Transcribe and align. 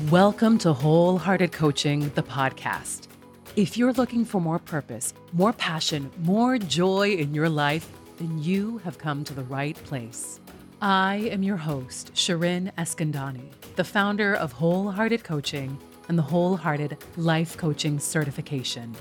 Welcome 0.00 0.56
to 0.58 0.72
Wholehearted 0.72 1.52
Coaching, 1.52 2.08
the 2.14 2.22
podcast. 2.22 3.08
If 3.56 3.76
you're 3.76 3.92
looking 3.92 4.24
for 4.24 4.40
more 4.40 4.58
purpose, 4.58 5.12
more 5.34 5.52
passion, 5.52 6.10
more 6.22 6.56
joy 6.56 7.10
in 7.10 7.34
your 7.34 7.50
life, 7.50 7.90
then 8.16 8.42
you 8.42 8.78
have 8.78 8.96
come 8.96 9.22
to 9.24 9.34
the 9.34 9.44
right 9.44 9.76
place. 9.84 10.40
I 10.80 11.28
am 11.30 11.42
your 11.42 11.58
host, 11.58 12.14
Shirin 12.14 12.72
Eskandani, 12.76 13.50
the 13.76 13.84
founder 13.84 14.34
of 14.34 14.52
Wholehearted 14.52 15.24
Coaching 15.24 15.76
and 16.08 16.16
the 16.16 16.22
Wholehearted 16.22 16.96
Life 17.18 17.58
Coaching 17.58 18.00
Certification. 18.00 18.96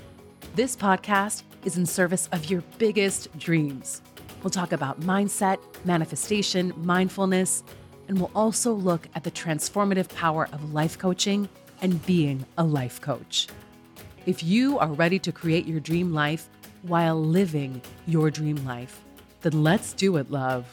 This 0.55 0.75
podcast 0.75 1.43
is 1.63 1.77
in 1.77 1.85
service 1.85 2.27
of 2.33 2.49
your 2.49 2.63
biggest 2.79 3.35
dreams. 3.39 4.01
We'll 4.43 4.51
talk 4.51 4.73
about 4.73 4.99
mindset, 4.99 5.59
manifestation, 5.85 6.73
mindfulness, 6.75 7.63
and 8.11 8.19
we'll 8.19 8.31
also 8.35 8.73
look 8.73 9.07
at 9.15 9.23
the 9.23 9.31
transformative 9.31 10.13
power 10.13 10.49
of 10.52 10.73
life 10.73 10.97
coaching 10.97 11.47
and 11.81 12.05
being 12.05 12.45
a 12.57 12.63
life 12.63 12.99
coach. 12.99 13.47
If 14.25 14.43
you 14.43 14.77
are 14.79 14.91
ready 14.91 15.17
to 15.19 15.31
create 15.31 15.65
your 15.65 15.79
dream 15.79 16.13
life 16.13 16.49
while 16.81 17.17
living 17.17 17.81
your 18.05 18.29
dream 18.29 18.57
life, 18.66 18.99
then 19.39 19.63
let's 19.63 19.93
do 19.93 20.17
it, 20.17 20.29
love. 20.29 20.67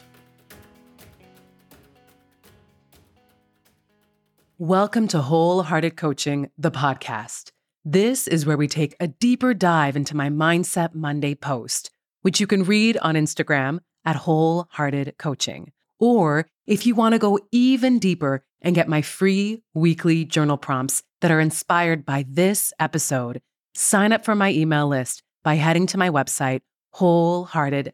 Welcome 4.57 5.07
to 5.07 5.21
Wholehearted 5.21 5.95
Coaching, 5.95 6.51
the 6.57 6.71
podcast. 6.71 7.51
This 7.85 8.27
is 8.27 8.45
where 8.45 8.57
we 8.57 8.67
take 8.67 8.97
a 8.99 9.07
deeper 9.07 9.53
dive 9.53 9.95
into 9.95 10.13
my 10.13 10.29
Mindset 10.29 10.93
Monday 10.93 11.35
post, 11.35 11.89
which 12.21 12.41
you 12.41 12.47
can 12.47 12.65
read 12.65 12.97
on 12.97 13.15
Instagram 13.15 13.79
at 14.03 14.17
Wholehearted 14.17 15.15
Coaching. 15.17 15.71
Or 15.99 16.47
if 16.65 16.85
you 16.85 16.95
want 16.95 17.13
to 17.13 17.19
go 17.19 17.39
even 17.51 17.99
deeper 17.99 18.43
and 18.61 18.75
get 18.75 18.87
my 18.87 19.01
free 19.01 19.63
weekly 19.73 20.25
journal 20.25 20.57
prompts 20.57 21.03
that 21.21 21.31
are 21.31 21.39
inspired 21.39 22.05
by 22.05 22.25
this 22.27 22.73
episode, 22.79 23.41
sign 23.73 24.11
up 24.11 24.23
for 24.23 24.35
my 24.35 24.51
email 24.51 24.87
list 24.87 25.23
by 25.43 25.55
heading 25.55 25.87
to 25.87 25.97
my 25.97 26.09
website, 26.09 26.61
wholehearted 26.91 27.93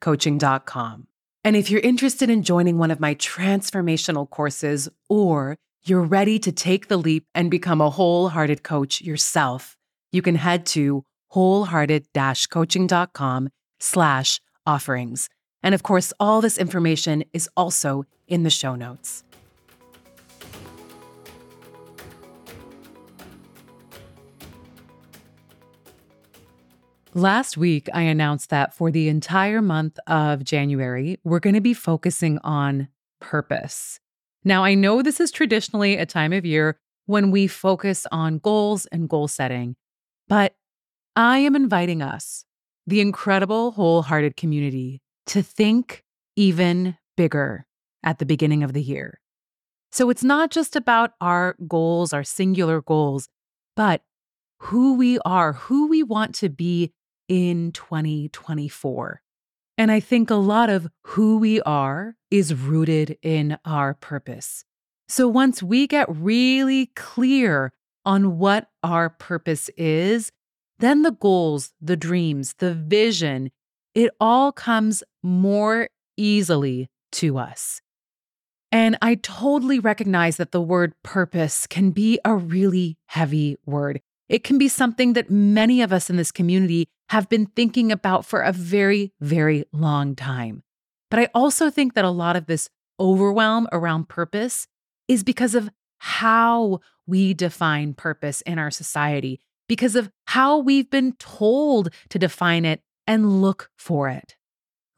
coaching.com. 0.00 1.06
And 1.44 1.54
if 1.54 1.70
you're 1.70 1.80
interested 1.80 2.28
in 2.28 2.42
joining 2.42 2.76
one 2.76 2.90
of 2.90 2.98
my 2.98 3.14
transformational 3.14 4.28
courses, 4.28 4.88
or 5.08 5.56
you're 5.84 6.02
ready 6.02 6.40
to 6.40 6.50
take 6.50 6.88
the 6.88 6.96
leap 6.96 7.24
and 7.34 7.50
become 7.50 7.80
a 7.80 7.90
wholehearted 7.90 8.64
coach 8.64 9.00
yourself, 9.00 9.76
you 10.10 10.22
can 10.22 10.34
head 10.34 10.66
to 10.66 11.04
wholehearted 11.28 12.06
coaching.com 12.50 13.48
slash 13.78 14.40
offerings. 14.66 15.28
And 15.62 15.74
of 15.74 15.82
course, 15.82 16.12
all 16.20 16.40
this 16.40 16.58
information 16.58 17.24
is 17.32 17.48
also 17.56 18.04
in 18.28 18.42
the 18.42 18.50
show 18.50 18.74
notes. 18.74 19.24
Last 27.14 27.56
week, 27.56 27.88
I 27.94 28.02
announced 28.02 28.50
that 28.50 28.74
for 28.74 28.90
the 28.90 29.08
entire 29.08 29.62
month 29.62 29.98
of 30.06 30.44
January, 30.44 31.18
we're 31.24 31.40
going 31.40 31.54
to 31.54 31.62
be 31.62 31.72
focusing 31.72 32.38
on 32.44 32.88
purpose. 33.20 34.00
Now, 34.44 34.64
I 34.64 34.74
know 34.74 35.00
this 35.00 35.18
is 35.18 35.30
traditionally 35.30 35.96
a 35.96 36.04
time 36.04 36.34
of 36.34 36.44
year 36.44 36.78
when 37.06 37.30
we 37.30 37.46
focus 37.46 38.06
on 38.12 38.36
goals 38.38 38.84
and 38.86 39.08
goal 39.08 39.28
setting, 39.28 39.76
but 40.28 40.56
I 41.16 41.38
am 41.38 41.56
inviting 41.56 42.02
us, 42.02 42.44
the 42.86 43.00
incredible 43.00 43.72
wholehearted 43.72 44.36
community, 44.36 45.00
to 45.26 45.42
think 45.42 46.04
even 46.36 46.96
bigger 47.16 47.66
at 48.02 48.18
the 48.18 48.26
beginning 48.26 48.62
of 48.62 48.72
the 48.72 48.82
year. 48.82 49.20
So 49.92 50.10
it's 50.10 50.24
not 50.24 50.50
just 50.50 50.76
about 50.76 51.12
our 51.20 51.56
goals, 51.66 52.12
our 52.12 52.24
singular 52.24 52.82
goals, 52.82 53.28
but 53.74 54.02
who 54.60 54.94
we 54.94 55.18
are, 55.24 55.54
who 55.54 55.88
we 55.88 56.02
want 56.02 56.34
to 56.36 56.48
be 56.48 56.92
in 57.28 57.72
2024. 57.72 59.22
And 59.78 59.92
I 59.92 60.00
think 60.00 60.30
a 60.30 60.36
lot 60.36 60.70
of 60.70 60.88
who 61.04 61.38
we 61.38 61.60
are 61.62 62.16
is 62.30 62.54
rooted 62.54 63.18
in 63.22 63.58
our 63.64 63.94
purpose. 63.94 64.64
So 65.08 65.28
once 65.28 65.62
we 65.62 65.86
get 65.86 66.06
really 66.08 66.86
clear 66.96 67.72
on 68.04 68.38
what 68.38 68.68
our 68.82 69.10
purpose 69.10 69.68
is, 69.76 70.32
then 70.78 71.02
the 71.02 71.12
goals, 71.12 71.72
the 71.80 71.96
dreams, 71.96 72.54
the 72.58 72.74
vision, 72.74 73.50
it 73.96 74.10
all 74.20 74.52
comes 74.52 75.02
more 75.22 75.88
easily 76.18 76.88
to 77.12 77.38
us. 77.38 77.80
And 78.70 78.98
I 79.00 79.14
totally 79.14 79.78
recognize 79.78 80.36
that 80.36 80.52
the 80.52 80.60
word 80.60 80.92
purpose 81.02 81.66
can 81.66 81.92
be 81.92 82.20
a 82.22 82.34
really 82.34 82.98
heavy 83.06 83.56
word. 83.64 84.02
It 84.28 84.44
can 84.44 84.58
be 84.58 84.68
something 84.68 85.14
that 85.14 85.30
many 85.30 85.80
of 85.80 85.94
us 85.94 86.10
in 86.10 86.16
this 86.16 86.30
community 86.30 86.88
have 87.08 87.30
been 87.30 87.46
thinking 87.46 87.90
about 87.90 88.26
for 88.26 88.42
a 88.42 88.52
very, 88.52 89.12
very 89.20 89.64
long 89.72 90.14
time. 90.14 90.62
But 91.10 91.20
I 91.20 91.28
also 91.34 91.70
think 91.70 91.94
that 91.94 92.04
a 92.04 92.10
lot 92.10 92.36
of 92.36 92.46
this 92.46 92.68
overwhelm 93.00 93.66
around 93.72 94.10
purpose 94.10 94.66
is 95.08 95.24
because 95.24 95.54
of 95.54 95.70
how 95.98 96.80
we 97.06 97.32
define 97.32 97.94
purpose 97.94 98.42
in 98.42 98.58
our 98.58 98.70
society, 98.70 99.40
because 99.68 99.96
of 99.96 100.10
how 100.26 100.58
we've 100.58 100.90
been 100.90 101.12
told 101.12 101.88
to 102.10 102.18
define 102.18 102.66
it 102.66 102.82
and 103.06 103.40
look 103.40 103.70
for 103.76 104.08
it. 104.08 104.36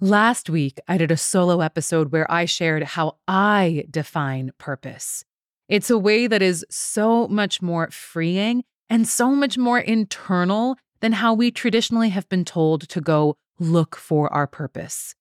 Last 0.01 0.49
week, 0.49 0.79
I 0.87 0.97
did 0.97 1.11
a 1.11 1.17
solo 1.17 1.61
episode 1.61 2.13
where 2.13 2.31
I 2.31 2.45
shared 2.45 2.85
how 2.85 3.17
I 3.27 3.85
define 3.91 4.53
purpose. 4.59 5.25
It's 5.69 5.91
a 5.91 5.99
way 5.99 6.27
that 6.27 6.41
is 6.41 6.65
so 6.71 7.27
much 7.29 7.61
more 7.61 7.91
freeing 7.91 8.65
and 8.89 9.07
so 9.07 9.31
much 9.33 9.59
more 9.59 9.81
internal 9.81 10.77
than 11.01 11.13
how 11.13 11.35
we 11.35 11.51
traditionally 11.51 12.09
have 12.11 12.29
been 12.29 12.45
told 12.45 12.89
to 12.89 13.01
go 13.01 13.37
look 13.59 13.97
for 13.97 14.33
our 14.33 14.47
purpose. 14.47 15.15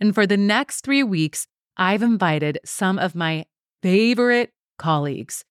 And 0.00 0.14
for 0.14 0.26
the 0.26 0.36
next 0.36 0.84
three 0.84 1.02
weeks, 1.02 1.46
I've 1.76 2.02
invited 2.02 2.58
some 2.64 2.98
of 2.98 3.14
my 3.14 3.46
favorite 3.82 4.50
colleagues 4.78 5.44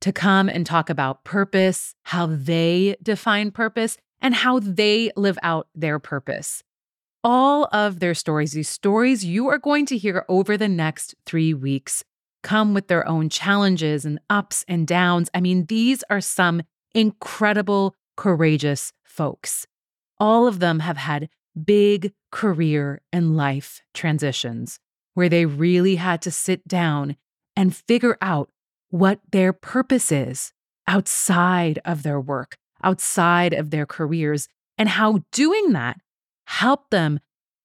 to 0.00 0.12
come 0.12 0.48
and 0.48 0.64
talk 0.64 0.88
about 0.88 1.24
purpose, 1.24 1.94
how 2.04 2.26
they 2.26 2.96
define 3.02 3.50
purpose, 3.50 3.96
and 4.20 4.34
how 4.34 4.58
they 4.58 5.10
live 5.16 5.38
out 5.42 5.68
their 5.74 5.98
purpose. 5.98 6.62
All 7.24 7.68
of 7.72 8.00
their 8.00 8.14
stories, 8.14 8.52
these 8.52 8.68
stories 8.68 9.24
you 9.24 9.48
are 9.48 9.58
going 9.58 9.86
to 9.86 9.98
hear 9.98 10.24
over 10.28 10.56
the 10.56 10.68
next 10.68 11.14
three 11.26 11.52
weeks, 11.52 12.04
come 12.42 12.74
with 12.74 12.88
their 12.88 13.06
own 13.06 13.28
challenges 13.28 14.04
and 14.04 14.20
ups 14.30 14.64
and 14.68 14.86
downs. 14.86 15.28
I 15.34 15.40
mean, 15.40 15.66
these 15.66 16.04
are 16.08 16.20
some 16.20 16.62
incredible, 16.94 17.94
courageous 18.16 18.92
folks. 19.04 19.66
All 20.18 20.46
of 20.46 20.60
them 20.60 20.80
have 20.80 20.96
had 20.96 21.28
big 21.64 22.12
career 22.30 23.02
and 23.12 23.36
life 23.36 23.82
transitions 23.94 24.78
where 25.14 25.28
they 25.28 25.46
really 25.46 25.96
had 25.96 26.22
to 26.22 26.30
sit 26.30 26.66
down 26.68 27.16
and 27.56 27.74
figure 27.74 28.16
out 28.20 28.50
what 28.90 29.20
their 29.32 29.52
purpose 29.52 30.12
is 30.12 30.52
outside 30.86 31.80
of 31.84 32.04
their 32.04 32.20
work, 32.20 32.56
outside 32.88 33.52
of 33.52 33.70
their 33.70 33.84
careers, 33.84 34.48
and 34.78 34.88
how 34.88 35.20
doing 35.30 35.72
that 35.72 36.00
helped 36.46 36.90
them 36.90 37.20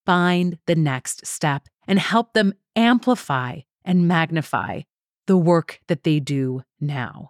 find 0.06 0.58
the 0.66 0.76
next 0.76 1.26
step 1.26 1.70
and 1.88 1.98
help 1.98 2.34
them 2.34 2.54
amplify 2.76 3.60
and 3.86 4.06
magnify 4.06 4.82
the 5.26 5.38
work 5.38 5.80
that 5.88 6.04
they 6.04 6.20
do 6.20 6.62
now. 6.82 7.30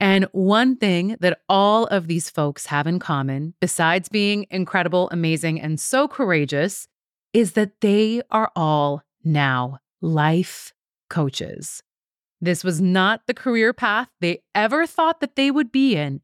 And 0.00 0.24
one 0.32 0.76
thing 0.76 1.16
that 1.20 1.40
all 1.48 1.86
of 1.86 2.08
these 2.08 2.28
folks 2.28 2.66
have 2.66 2.88
in 2.88 2.98
common, 2.98 3.54
besides 3.60 4.08
being 4.08 4.46
incredible, 4.50 5.08
amazing, 5.12 5.60
and 5.60 5.78
so 5.78 6.08
courageous, 6.08 6.88
is 7.32 7.52
that 7.52 7.80
they 7.80 8.22
are 8.30 8.50
all 8.56 9.02
now 9.22 9.78
life 10.00 10.72
coaches. 11.08 11.82
This 12.40 12.64
was 12.64 12.80
not 12.80 13.22
the 13.26 13.34
career 13.34 13.72
path 13.72 14.08
they 14.20 14.42
ever 14.54 14.86
thought 14.86 15.20
that 15.20 15.36
they 15.36 15.50
would 15.50 15.70
be 15.70 15.96
in, 15.96 16.20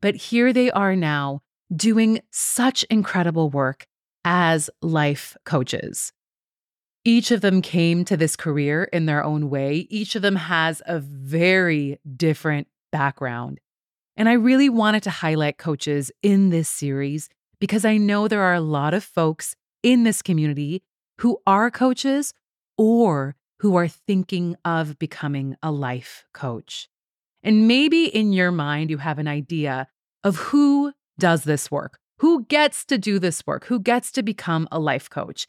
but 0.00 0.14
here 0.14 0.52
they 0.52 0.70
are 0.70 0.96
now 0.96 1.42
doing 1.74 2.20
such 2.30 2.84
incredible 2.84 3.50
work 3.50 3.86
as 4.24 4.70
life 4.82 5.36
coaches. 5.44 6.12
Each 7.04 7.30
of 7.30 7.40
them 7.40 7.62
came 7.62 8.04
to 8.04 8.16
this 8.16 8.36
career 8.36 8.84
in 8.84 9.06
their 9.06 9.24
own 9.24 9.48
way. 9.48 9.86
Each 9.88 10.14
of 10.14 10.22
them 10.22 10.36
has 10.36 10.82
a 10.86 10.98
very 10.98 11.98
different 12.16 12.68
background. 12.92 13.60
And 14.16 14.28
I 14.28 14.32
really 14.32 14.68
wanted 14.68 15.02
to 15.04 15.10
highlight 15.10 15.58
coaches 15.58 16.10
in 16.22 16.50
this 16.50 16.68
series 16.68 17.28
because 17.60 17.84
I 17.84 17.96
know 17.96 18.28
there 18.28 18.42
are 18.42 18.54
a 18.54 18.60
lot 18.60 18.94
of 18.94 19.04
folks 19.04 19.54
in 19.82 20.02
this 20.02 20.22
community 20.22 20.82
who 21.20 21.38
are 21.46 21.70
coaches 21.70 22.34
or 22.76 23.36
who 23.60 23.76
are 23.76 23.88
thinking 23.88 24.56
of 24.64 24.98
becoming 24.98 25.56
a 25.62 25.70
life 25.70 26.24
coach. 26.32 26.88
And 27.42 27.68
maybe 27.68 28.04
in 28.06 28.32
your 28.32 28.50
mind, 28.50 28.90
you 28.90 28.98
have 28.98 29.18
an 29.18 29.28
idea 29.28 29.88
of 30.24 30.36
who 30.36 30.92
does 31.18 31.44
this 31.44 31.70
work, 31.70 31.98
who 32.18 32.44
gets 32.44 32.84
to 32.86 32.98
do 32.98 33.18
this 33.18 33.46
work, 33.46 33.64
who 33.66 33.78
gets 33.78 34.10
to 34.12 34.22
become 34.22 34.68
a 34.72 34.78
life 34.78 35.08
coach. 35.08 35.46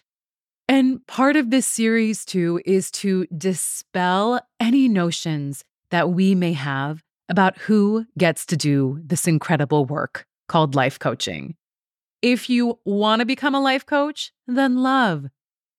And 0.67 1.05
part 1.07 1.35
of 1.35 1.49
this 1.49 1.65
series, 1.65 2.25
too, 2.25 2.61
is 2.65 2.91
to 2.91 3.25
dispel 3.35 4.39
any 4.59 4.87
notions 4.87 5.63
that 5.89 6.11
we 6.11 6.35
may 6.35 6.53
have 6.53 7.03
about 7.27 7.57
who 7.57 8.05
gets 8.17 8.45
to 8.47 8.57
do 8.57 8.99
this 9.03 9.27
incredible 9.27 9.85
work 9.85 10.25
called 10.47 10.75
life 10.75 10.99
coaching. 10.99 11.55
If 12.21 12.49
you 12.49 12.79
want 12.85 13.21
to 13.21 13.25
become 13.25 13.55
a 13.55 13.61
life 13.61 13.85
coach, 13.85 14.31
then 14.45 14.77
love. 14.77 15.27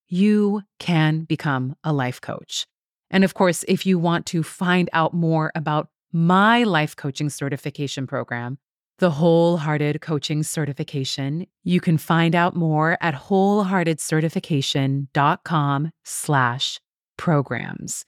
You 0.08 0.62
can 0.78 1.20
become 1.20 1.76
a 1.84 1.92
life 1.92 2.20
coach. 2.20 2.66
And 3.10 3.24
of 3.24 3.34
course, 3.34 3.64
if 3.68 3.84
you 3.84 3.98
want 3.98 4.26
to 4.26 4.42
find 4.42 4.88
out 4.92 5.12
more 5.12 5.52
about 5.54 5.88
my 6.12 6.64
life 6.64 6.96
coaching 6.96 7.30
certification 7.30 8.06
program, 8.06 8.58
the 8.98 9.10
Wholehearted 9.10 10.02
Coaching 10.02 10.42
Certification, 10.42 11.46
you 11.64 11.80
can 11.80 11.96
find 11.96 12.34
out 12.34 12.54
more 12.54 12.98
at 13.00 13.14
wholeheartedcertification.com 13.14 15.90
slash 16.04 16.80
programs. 17.16 18.04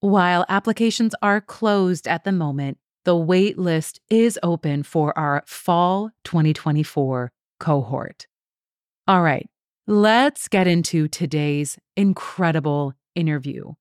While 0.00 0.46
applications 0.48 1.16
are 1.20 1.40
closed 1.40 2.06
at 2.06 2.22
the 2.24 2.32
moment, 2.32 2.78
the 3.04 3.16
wait 3.16 3.58
list 3.58 4.00
is 4.08 4.38
open 4.42 4.82
for 4.82 5.16
our 5.18 5.42
fall 5.46 6.10
2024 6.24 7.32
cohort. 7.58 8.26
All 9.08 9.22
right, 9.22 9.48
let's 9.86 10.48
get 10.48 10.66
into 10.66 11.08
today's 11.08 11.78
incredible 11.96 12.92
interview. 13.14 13.72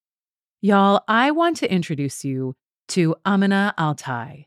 Y'all, 0.61 1.03
I 1.07 1.31
want 1.31 1.57
to 1.57 1.71
introduce 1.71 2.25
you 2.25 2.55
to 2.89 3.15
Amina 3.25 3.73
AlTai. 3.77 4.45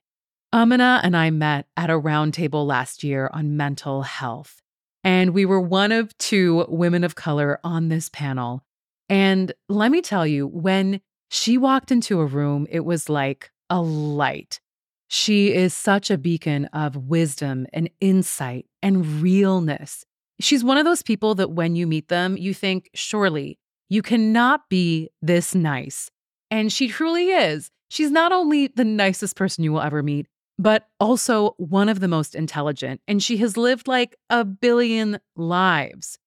Amina 0.52 1.00
and 1.02 1.16
I 1.16 1.30
met 1.30 1.66
at 1.76 1.90
a 1.90 1.98
roundtable 1.98 2.66
last 2.66 3.02
year 3.02 3.30
on 3.32 3.56
mental 3.56 4.02
health, 4.02 4.60
and 5.02 5.30
we 5.30 5.46
were 5.46 5.60
one 5.60 5.92
of 5.92 6.16
two 6.18 6.66
women 6.68 7.04
of 7.04 7.14
color 7.14 7.58
on 7.64 7.88
this 7.88 8.08
panel. 8.08 8.64
And 9.08 9.52
let 9.68 9.90
me 9.90 10.02
tell 10.02 10.26
you, 10.26 10.46
when 10.46 11.00
she 11.30 11.56
walked 11.56 11.90
into 11.90 12.20
a 12.20 12.26
room, 12.26 12.66
it 12.70 12.84
was 12.84 13.08
like 13.08 13.50
a 13.70 13.80
light. 13.80 14.60
She 15.08 15.54
is 15.54 15.74
such 15.74 16.10
a 16.10 16.18
beacon 16.18 16.66
of 16.66 16.96
wisdom 16.96 17.66
and 17.72 17.88
insight 18.00 18.66
and 18.82 19.22
realness. 19.22 20.04
She's 20.40 20.64
one 20.64 20.78
of 20.78 20.84
those 20.84 21.02
people 21.02 21.34
that 21.36 21.52
when 21.52 21.76
you 21.76 21.86
meet 21.86 22.08
them, 22.08 22.36
you 22.36 22.52
think, 22.54 22.90
surely 22.94 23.58
you 23.88 24.02
cannot 24.02 24.68
be 24.68 25.10
this 25.20 25.54
nice. 25.54 26.10
And 26.50 26.72
she 26.72 26.88
truly 26.88 27.28
is. 27.28 27.70
She's 27.92 28.10
not 28.10 28.32
only 28.32 28.68
the 28.68 28.86
nicest 28.86 29.36
person 29.36 29.64
you 29.64 29.70
will 29.70 29.82
ever 29.82 30.02
meet, 30.02 30.26
but 30.58 30.88
also 30.98 31.50
one 31.58 31.90
of 31.90 32.00
the 32.00 32.08
most 32.08 32.34
intelligent. 32.34 33.02
And 33.06 33.22
she 33.22 33.36
has 33.36 33.58
lived 33.58 33.86
like 33.86 34.16
a 34.30 34.46
billion 34.46 35.18
lives. 35.36 36.18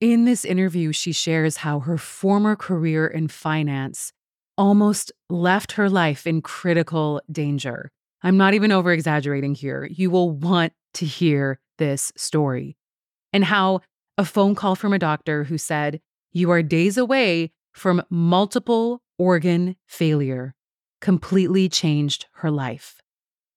In 0.00 0.24
this 0.24 0.46
interview, 0.46 0.92
she 0.92 1.12
shares 1.12 1.58
how 1.58 1.80
her 1.80 1.98
former 1.98 2.56
career 2.56 3.06
in 3.06 3.28
finance 3.28 4.14
almost 4.56 5.12
left 5.28 5.72
her 5.72 5.90
life 5.90 6.26
in 6.26 6.40
critical 6.40 7.20
danger. 7.30 7.90
I'm 8.22 8.38
not 8.38 8.54
even 8.54 8.72
over 8.72 8.90
exaggerating 8.90 9.54
here. 9.54 9.86
You 9.92 10.08
will 10.08 10.30
want 10.30 10.72
to 10.94 11.04
hear 11.04 11.60
this 11.76 12.14
story. 12.16 12.78
And 13.30 13.44
how 13.44 13.82
a 14.16 14.24
phone 14.24 14.54
call 14.54 14.74
from 14.74 14.94
a 14.94 14.98
doctor 14.98 15.44
who 15.44 15.58
said, 15.58 16.00
You 16.32 16.50
are 16.50 16.62
days 16.62 16.96
away 16.96 17.52
from 17.74 18.02
multiple 18.08 19.02
organ 19.18 19.76
failure 19.86 20.54
completely 21.00 21.68
changed 21.68 22.26
her 22.34 22.50
life. 22.50 23.00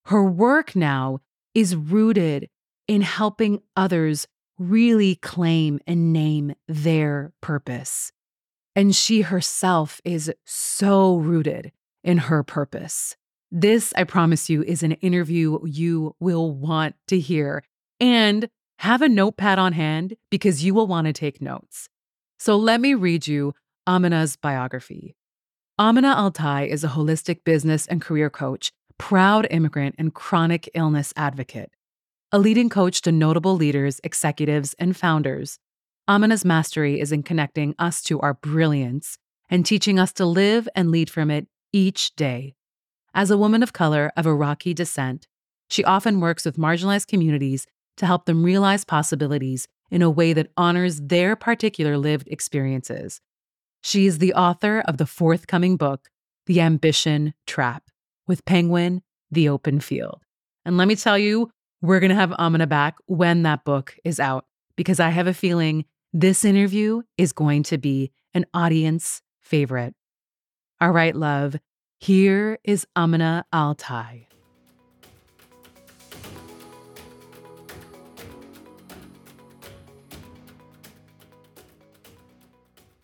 Her 0.05 0.23
work 0.23 0.75
now 0.75 1.19
is 1.53 1.75
rooted 1.75 2.49
in 2.87 3.01
helping 3.01 3.61
others 3.75 4.27
really 4.57 5.15
claim 5.15 5.79
and 5.87 6.13
name 6.13 6.53
their 6.67 7.33
purpose. 7.41 8.11
And 8.75 8.95
she 8.95 9.21
herself 9.21 10.01
is 10.03 10.31
so 10.45 11.17
rooted 11.17 11.71
in 12.03 12.17
her 12.17 12.43
purpose. 12.43 13.15
This, 13.51 13.93
I 13.95 14.03
promise 14.03 14.49
you, 14.49 14.63
is 14.63 14.83
an 14.83 14.93
interview 14.93 15.59
you 15.65 16.15
will 16.19 16.51
want 16.51 16.95
to 17.07 17.19
hear. 17.19 17.63
And 17.99 18.49
have 18.79 19.01
a 19.01 19.07
notepad 19.07 19.59
on 19.59 19.71
hand 19.71 20.15
because 20.29 20.63
you 20.63 20.73
will 20.73 20.87
want 20.87 21.07
to 21.07 21.13
take 21.13 21.41
notes. 21.41 21.87
So 22.37 22.57
let 22.57 22.81
me 22.81 22.95
read 22.95 23.27
you 23.27 23.53
Amina's 23.87 24.35
biography. 24.35 25.15
Amina 25.79 26.13
AlTai 26.15 26.67
is 26.67 26.83
a 26.83 26.89
holistic 26.89 27.43
business 27.43 27.87
and 27.87 27.99
career 27.99 28.29
coach, 28.29 28.71
proud 28.99 29.47
immigrant, 29.49 29.95
and 29.97 30.13
chronic 30.13 30.69
illness 30.75 31.11
advocate. 31.17 31.71
A 32.31 32.37
leading 32.37 32.69
coach 32.69 33.01
to 33.01 33.11
notable 33.11 33.55
leaders, 33.55 33.99
executives, 34.03 34.75
and 34.77 34.95
founders, 34.95 35.57
Amina's 36.07 36.45
mastery 36.45 36.99
is 36.99 37.11
in 37.11 37.23
connecting 37.23 37.73
us 37.79 38.03
to 38.03 38.19
our 38.19 38.35
brilliance 38.35 39.17
and 39.49 39.65
teaching 39.65 39.97
us 39.97 40.13
to 40.13 40.27
live 40.27 40.69
and 40.75 40.91
lead 40.91 41.09
from 41.09 41.31
it 41.31 41.47
each 41.71 42.15
day. 42.15 42.53
As 43.15 43.31
a 43.31 43.37
woman 43.37 43.63
of 43.63 43.73
color 43.73 44.11
of 44.15 44.27
Iraqi 44.27 44.75
descent, 44.75 45.27
she 45.71 45.83
often 45.83 46.19
works 46.19 46.45
with 46.45 46.55
marginalized 46.55 47.07
communities 47.07 47.65
to 47.97 48.05
help 48.05 48.25
them 48.25 48.43
realize 48.43 48.85
possibilities 48.85 49.67
in 49.89 50.03
a 50.03 50.09
way 50.09 50.33
that 50.33 50.51
honors 50.55 51.01
their 51.01 51.35
particular 51.35 51.97
lived 51.97 52.27
experiences. 52.27 53.21
She 53.85 54.05
is 54.05 54.19
the 54.19 54.33
author 54.33 54.79
of 54.87 54.97
the 54.97 55.05
forthcoming 55.05 55.75
book, 55.75 56.09
The 56.45 56.61
Ambition 56.61 57.33
Trap, 57.45 57.83
with 58.25 58.45
Penguin, 58.45 59.01
The 59.29 59.49
Open 59.49 59.81
Field. 59.81 60.21
And 60.63 60.77
let 60.77 60.87
me 60.87 60.95
tell 60.95 61.17
you, 61.17 61.51
we're 61.81 61.99
going 61.99 62.09
to 62.09 62.15
have 62.15 62.31
Amina 62.39 62.65
back 62.65 62.95
when 63.07 63.43
that 63.43 63.65
book 63.65 63.97
is 64.05 64.21
out 64.21 64.45
because 64.77 65.01
I 65.01 65.09
have 65.09 65.27
a 65.27 65.33
feeling 65.33 65.83
this 66.13 66.45
interview 66.45 67.01
is 67.17 67.33
going 67.33 67.63
to 67.63 67.77
be 67.77 68.13
an 68.33 68.45
audience 68.53 69.21
favorite. 69.41 69.93
All 70.79 70.91
right, 70.91 71.13
love, 71.13 71.57
here 71.99 72.59
is 72.63 72.87
Amina 72.95 73.45
AlTai. 73.53 74.27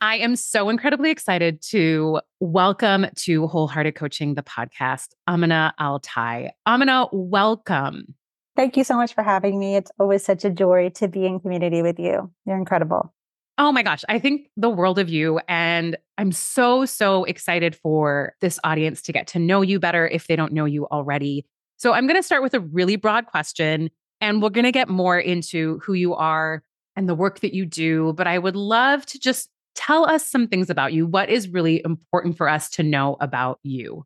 I 0.01 0.15
am 0.15 0.37
so 0.37 0.69
incredibly 0.69 1.11
excited 1.11 1.61
to 1.71 2.21
welcome 2.39 3.07
to 3.17 3.47
Wholehearted 3.47 3.95
Coaching, 3.95 4.35
the 4.35 4.41
podcast, 4.41 5.09
Amina 5.27 5.73
AlTai. 5.77 6.51
Amina, 6.65 7.07
welcome. 7.11 8.15
Thank 8.55 8.77
you 8.77 8.85
so 8.85 8.95
much 8.95 9.13
for 9.13 9.23
having 9.23 9.59
me. 9.59 9.75
It's 9.75 9.91
always 9.99 10.23
such 10.23 10.45
a 10.45 10.49
joy 10.49 10.91
to 10.95 11.09
be 11.09 11.25
in 11.25 11.41
community 11.41 11.81
with 11.81 11.99
you. 11.99 12.31
You're 12.45 12.55
incredible. 12.55 13.13
Oh 13.57 13.73
my 13.73 13.83
gosh, 13.83 14.05
I 14.07 14.19
think 14.19 14.47
the 14.55 14.69
world 14.69 14.99
of 14.99 15.09
you. 15.09 15.41
And 15.49 15.97
I'm 16.17 16.31
so, 16.31 16.85
so 16.85 17.25
excited 17.25 17.75
for 17.75 18.35
this 18.39 18.57
audience 18.63 19.01
to 19.01 19.11
get 19.11 19.27
to 19.27 19.39
know 19.39 19.61
you 19.61 19.81
better 19.81 20.07
if 20.07 20.27
they 20.27 20.37
don't 20.37 20.53
know 20.53 20.63
you 20.63 20.85
already. 20.87 21.45
So 21.75 21.91
I'm 21.91 22.07
going 22.07 22.15
to 22.15 22.23
start 22.23 22.41
with 22.41 22.53
a 22.53 22.61
really 22.61 22.95
broad 22.95 23.25
question, 23.25 23.89
and 24.21 24.41
we're 24.41 24.49
going 24.49 24.63
to 24.63 24.71
get 24.71 24.87
more 24.87 25.19
into 25.19 25.79
who 25.79 25.91
you 25.91 26.15
are 26.15 26.63
and 26.95 27.09
the 27.09 27.15
work 27.15 27.41
that 27.41 27.53
you 27.53 27.65
do. 27.65 28.13
But 28.13 28.27
I 28.27 28.39
would 28.39 28.55
love 28.55 29.05
to 29.07 29.19
just 29.19 29.49
tell 29.75 30.09
us 30.09 30.25
some 30.25 30.47
things 30.47 30.69
about 30.69 30.93
you. 30.93 31.05
What 31.05 31.29
is 31.29 31.49
really 31.49 31.81
important 31.83 32.37
for 32.37 32.49
us 32.49 32.69
to 32.71 32.83
know 32.83 33.17
about 33.19 33.59
you? 33.63 34.05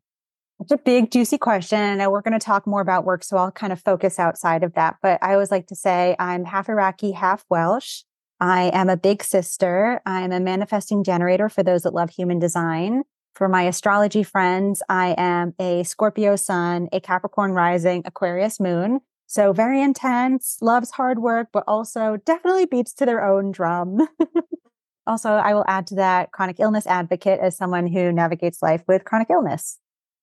It's 0.59 0.71
a 0.71 0.77
big, 0.77 1.11
juicy 1.11 1.37
question. 1.37 1.97
Know 1.97 2.09
we're 2.09 2.21
going 2.21 2.39
to 2.39 2.45
talk 2.45 2.65
more 2.65 2.81
about 2.81 3.05
work, 3.05 3.23
so 3.23 3.37
I'll 3.37 3.51
kind 3.51 3.73
of 3.73 3.81
focus 3.81 4.19
outside 4.19 4.63
of 4.63 4.73
that. 4.75 4.97
But 5.01 5.19
I 5.21 5.33
always 5.33 5.51
like 5.51 5.67
to 5.67 5.75
say 5.75 6.15
I'm 6.19 6.45
half 6.45 6.69
Iraqi, 6.69 7.11
half 7.11 7.43
Welsh. 7.49 8.03
I 8.39 8.71
am 8.73 8.89
a 8.89 8.97
big 8.97 9.23
sister. 9.23 10.01
I'm 10.05 10.31
a 10.31 10.39
manifesting 10.39 11.03
generator 11.03 11.49
for 11.49 11.63
those 11.63 11.83
that 11.83 11.93
love 11.93 12.11
human 12.11 12.39
design. 12.39 13.03
For 13.35 13.49
my 13.49 13.63
astrology 13.63 14.21
friends, 14.21 14.83
I 14.89 15.15
am 15.17 15.53
a 15.59 15.83
Scorpio 15.83 16.35
sun, 16.35 16.87
a 16.91 16.99
Capricorn 16.99 17.51
rising, 17.51 18.03
Aquarius 18.05 18.59
moon. 18.59 19.01
So 19.27 19.53
very 19.53 19.81
intense, 19.81 20.57
loves 20.61 20.91
hard 20.91 21.19
work, 21.19 21.47
but 21.51 21.63
also 21.67 22.17
definitely 22.25 22.67
beats 22.67 22.93
to 22.95 23.05
their 23.05 23.25
own 23.25 23.51
drum. 23.51 24.07
also, 25.05 25.29
I 25.29 25.53
will 25.53 25.65
add 25.67 25.87
to 25.87 25.95
that 25.95 26.31
chronic 26.31 26.59
illness 26.59 26.87
advocate 26.87 27.39
as 27.41 27.57
someone 27.57 27.87
who 27.87 28.11
navigates 28.11 28.61
life 28.61 28.83
with 28.87 29.03
chronic 29.03 29.29
illness. 29.29 29.77